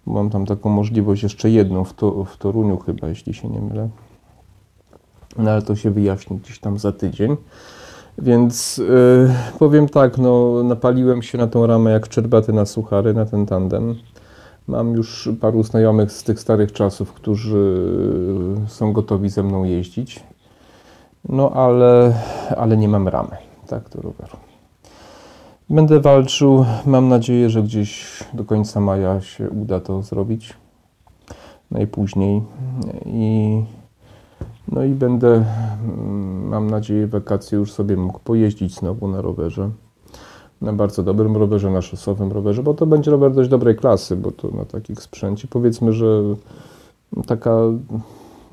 mam 0.06 0.30
tam 0.30 0.46
taką 0.46 0.70
możliwość 0.70 1.22
jeszcze 1.22 1.50
jedną 1.50 1.84
w, 1.84 1.92
to, 1.94 2.24
w 2.24 2.36
Toruniu 2.36 2.76
chyba, 2.76 3.08
jeśli 3.08 3.34
się 3.34 3.48
nie 3.48 3.60
mylę. 3.60 3.88
No 5.38 5.50
ale 5.50 5.62
to 5.62 5.76
się 5.76 5.90
wyjaśni 5.90 6.36
gdzieś 6.36 6.58
tam 6.58 6.78
za 6.78 6.92
tydzień. 6.92 7.36
Więc 8.18 8.78
yy, 8.78 9.30
powiem 9.58 9.88
tak, 9.88 10.18
no 10.18 10.62
napaliłem 10.62 11.22
się 11.22 11.38
na 11.38 11.46
tą 11.46 11.66
ramę 11.66 11.90
jak 11.90 12.08
czerbaty 12.08 12.52
na 12.52 12.66
suchary, 12.66 13.14
na 13.14 13.26
ten 13.26 13.46
tandem. 13.46 13.94
Mam 14.68 14.92
już 14.92 15.28
paru 15.40 15.62
znajomych 15.62 16.12
z 16.12 16.22
tych 16.22 16.40
starych 16.40 16.72
czasów, 16.72 17.12
którzy 17.12 17.86
są 18.66 18.92
gotowi 18.92 19.28
ze 19.28 19.42
mną 19.42 19.64
jeździć. 19.64 20.24
No 21.28 21.50
ale, 21.50 22.14
ale 22.56 22.76
nie 22.76 22.88
mam 22.88 23.08
ramy, 23.08 23.36
tak, 23.66 23.88
do 23.88 24.02
roweru. 24.02 24.36
Będę 25.70 26.00
walczył. 26.00 26.64
Mam 26.86 27.08
nadzieję, 27.08 27.50
że 27.50 27.62
gdzieś 27.62 28.06
do 28.34 28.44
końca 28.44 28.80
maja 28.80 29.20
się 29.20 29.50
uda 29.50 29.80
to 29.80 30.02
zrobić. 30.02 30.54
Najpóźniej. 31.70 32.42
I, 33.06 33.62
no 34.68 34.84
i 34.84 34.90
będę, 34.90 35.44
mam 36.44 36.70
nadzieję, 36.70 37.06
wakacje 37.06 37.58
już 37.58 37.72
sobie 37.72 37.96
mógł 37.96 38.18
pojeździć 38.18 38.74
znowu 38.74 39.08
na 39.08 39.20
rowerze 39.20 39.70
na 40.60 40.72
bardzo 40.72 41.02
dobrym 41.02 41.36
rowerze, 41.36 41.70
na 41.70 41.82
szosowym 41.82 42.32
rowerze, 42.32 42.62
bo 42.62 42.74
to 42.74 42.86
będzie 42.86 43.10
rower 43.10 43.32
dość 43.32 43.50
dobrej 43.50 43.76
klasy, 43.76 44.16
bo 44.16 44.30
to 44.30 44.48
na 44.50 44.64
takich 44.64 45.02
sprzęcie 45.02 45.48
powiedzmy, 45.48 45.92
że 45.92 46.22
taka 47.26 47.50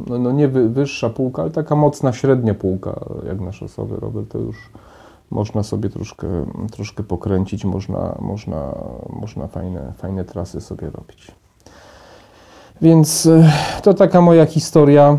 no, 0.07 0.19
no 0.19 0.31
nie 0.31 0.47
wyższa 0.47 1.09
półka, 1.09 1.41
ale 1.41 1.51
taka 1.51 1.75
mocna 1.75 2.13
średnia 2.13 2.55
półka, 2.55 2.99
jak 3.27 3.41
na 3.41 3.51
szosowy 3.51 3.95
rower, 3.95 4.25
to 4.29 4.39
już 4.39 4.55
można 5.31 5.63
sobie 5.63 5.89
troszkę, 5.89 6.27
troszkę 6.71 7.03
pokręcić, 7.03 7.65
można, 7.65 8.15
można, 8.19 8.75
można 9.09 9.47
fajne, 9.47 9.93
fajne 9.97 10.25
trasy 10.25 10.61
sobie 10.61 10.89
robić. 10.89 11.31
Więc 12.81 13.25
e, 13.25 13.51
to 13.83 13.93
taka 13.93 14.21
moja 14.21 14.45
historia. 14.45 15.17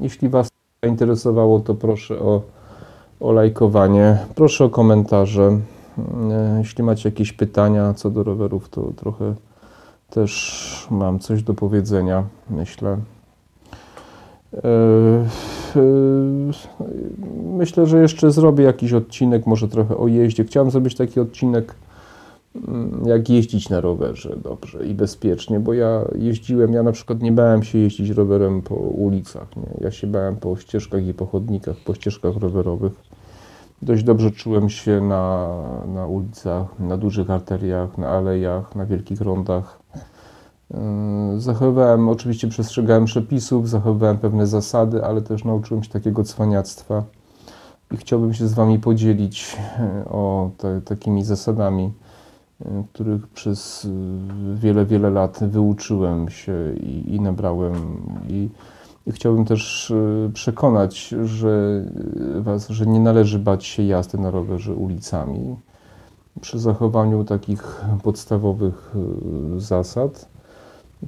Jeśli 0.00 0.28
Was 0.28 0.48
zainteresowało, 0.84 1.60
to 1.60 1.74
proszę 1.74 2.18
o, 2.18 2.42
o 3.20 3.32
lajkowanie, 3.32 4.18
proszę 4.34 4.64
o 4.64 4.70
komentarze. 4.70 5.58
E, 6.30 6.58
jeśli 6.58 6.84
macie 6.84 7.08
jakieś 7.08 7.32
pytania 7.32 7.94
co 7.94 8.10
do 8.10 8.22
rowerów, 8.22 8.68
to 8.68 8.92
trochę 8.96 9.34
też 10.10 10.86
mam 10.90 11.18
coś 11.18 11.42
do 11.42 11.54
powiedzenia, 11.54 12.24
myślę. 12.50 12.98
E, 14.54 14.58
e, 15.76 15.82
myślę, 17.56 17.86
że 17.86 18.02
jeszcze 18.02 18.30
zrobię 18.30 18.64
jakiś 18.64 18.92
odcinek, 18.92 19.46
może 19.46 19.68
trochę 19.68 19.96
o 19.96 20.08
jeździe. 20.08 20.44
Chciałem 20.44 20.70
zrobić 20.70 20.94
taki 20.94 21.20
odcinek, 21.20 21.64
mm, 21.64 21.83
jak 23.06 23.28
jeździć 23.28 23.68
na 23.68 23.80
rowerze 23.80 24.36
dobrze 24.36 24.86
i 24.86 24.94
bezpiecznie, 24.94 25.60
bo 25.60 25.74
ja 25.74 26.04
jeździłem, 26.18 26.72
ja 26.72 26.82
na 26.82 26.92
przykład 26.92 27.22
nie 27.22 27.32
bałem 27.32 27.62
się 27.62 27.78
jeździć 27.78 28.10
rowerem 28.10 28.62
po 28.62 28.74
ulicach. 28.74 29.56
Nie? 29.56 29.84
Ja 29.84 29.90
się 29.90 30.06
bałem 30.06 30.36
po 30.36 30.56
ścieżkach 30.56 31.06
i 31.06 31.14
po 31.14 31.26
chodnikach, 31.26 31.76
po 31.76 31.94
ścieżkach 31.94 32.36
rowerowych 32.36 32.92
Dość 33.84 34.04
dobrze 34.04 34.30
czułem 34.30 34.68
się 34.68 35.00
na, 35.00 35.48
na 35.86 36.06
ulicach, 36.06 36.78
na 36.78 36.96
dużych 36.96 37.30
arteriach, 37.30 37.98
na 37.98 38.08
alejach, 38.08 38.74
na 38.76 38.86
wielkich 38.86 39.20
rondach. 39.20 39.78
Yy, 40.70 41.40
zachowywałem, 41.40 42.08
oczywiście 42.08 42.48
przestrzegałem 42.48 43.04
przepisów, 43.04 43.68
zachowywałem 43.68 44.18
pewne 44.18 44.46
zasady, 44.46 45.04
ale 45.04 45.22
też 45.22 45.44
nauczyłem 45.44 45.82
się 45.82 45.90
takiego 45.90 46.24
cwaniactwa 46.24 47.04
i 47.92 47.96
chciałbym 47.96 48.34
się 48.34 48.48
z 48.48 48.54
Wami 48.54 48.78
podzielić 48.78 49.56
yy, 49.78 50.08
o 50.08 50.50
te, 50.58 50.80
takimi 50.80 51.24
zasadami, 51.24 51.92
których 52.92 53.28
przez 53.28 53.88
wiele, 54.54 54.86
wiele 54.86 55.10
lat 55.10 55.38
wyuczyłem 55.42 56.28
się 56.28 56.52
i, 56.74 57.14
i 57.14 57.20
nabrałem. 57.20 57.74
I, 58.28 58.48
i 59.06 59.12
chciałbym 59.12 59.44
też 59.44 59.90
y, 59.90 60.30
przekonać 60.34 61.08
że 61.24 61.84
y, 62.36 62.42
Was, 62.42 62.68
że 62.68 62.86
nie 62.86 63.00
należy 63.00 63.38
bać 63.38 63.66
się 63.66 63.82
jazdy 63.82 64.18
na 64.18 64.30
rowerze 64.30 64.74
ulicami 64.74 65.56
przy 66.40 66.58
zachowaniu 66.58 67.24
takich 67.24 67.84
podstawowych 68.02 68.94
y, 69.56 69.60
zasad. 69.60 70.28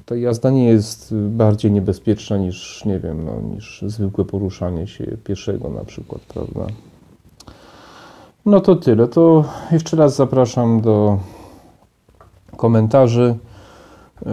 Ta 0.07 0.17
jazda 0.17 0.51
nie 0.51 0.65
jest 0.65 1.15
bardziej 1.15 1.73
niebezpieczna 1.73 2.37
niż, 2.37 2.85
nie 2.85 3.01
wiem, 3.01 3.25
no, 3.25 3.41
niż 3.41 3.85
zwykłe 3.87 4.25
poruszanie 4.25 4.87
się 4.87 5.05
pieszego 5.25 5.71
na 5.71 5.85
przykład, 5.85 6.21
prawda? 6.21 6.67
No 8.47 8.61
to 8.61 8.77
tyle. 8.77 9.09
To 9.09 9.45
jeszcze 9.73 9.97
raz 9.97 10.17
zapraszam 10.17 10.81
do 10.81 11.19
komentarzy. 12.57 13.35
Yy 14.27 14.33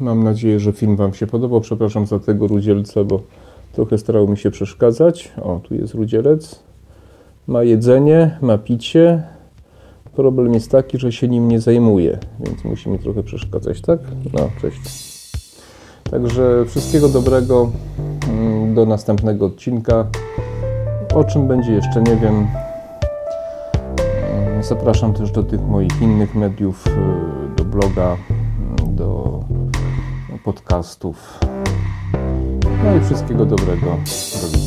Mam 0.00 0.24
nadzieję, 0.24 0.60
że 0.60 0.72
film 0.72 0.96
Wam 0.96 1.14
się 1.14 1.26
podobał. 1.26 1.60
Przepraszam 1.60 2.06
za 2.06 2.18
tego 2.18 2.46
rudzielca, 2.46 3.04
bo 3.04 3.20
trochę 3.72 3.98
starał 3.98 4.28
mi 4.28 4.36
się 4.36 4.50
przeszkadzać. 4.50 5.32
O, 5.42 5.60
tu 5.62 5.74
jest 5.74 5.94
rudzielec. 5.94 6.62
Ma 7.46 7.62
jedzenie, 7.62 8.38
ma 8.42 8.58
picie. 8.58 9.22
Problem 10.16 10.54
jest 10.54 10.70
taki, 10.70 10.98
że 10.98 11.12
się 11.12 11.28
nim 11.28 11.48
nie 11.48 11.60
zajmuje, 11.60 12.18
więc 12.40 12.64
musi 12.64 12.90
mi 12.90 12.98
trochę 12.98 13.22
przeszkadzać, 13.22 13.80
tak? 13.80 13.98
No, 14.32 14.48
cześć. 14.60 14.80
Także 16.10 16.64
wszystkiego 16.66 17.08
dobrego. 17.08 17.70
Mm, 18.28 18.74
do 18.74 18.86
następnego 18.86 19.46
odcinka. 19.46 20.06
O 21.14 21.24
czym 21.24 21.48
będzie 21.48 21.72
jeszcze 21.72 22.02
nie 22.02 22.16
wiem. 22.16 22.46
Zapraszam 24.68 25.12
też 25.12 25.30
do 25.30 25.42
tych 25.42 25.60
moich 25.60 26.02
innych 26.02 26.34
mediów, 26.34 26.86
y, 26.86 26.90
do 27.56 27.64
bloga, 27.64 28.16
podcastów. 30.44 31.40
No 32.84 32.96
i 32.96 33.00
wszystkiego 33.00 33.46
dobrego. 33.46 33.86
Do. 33.86 34.63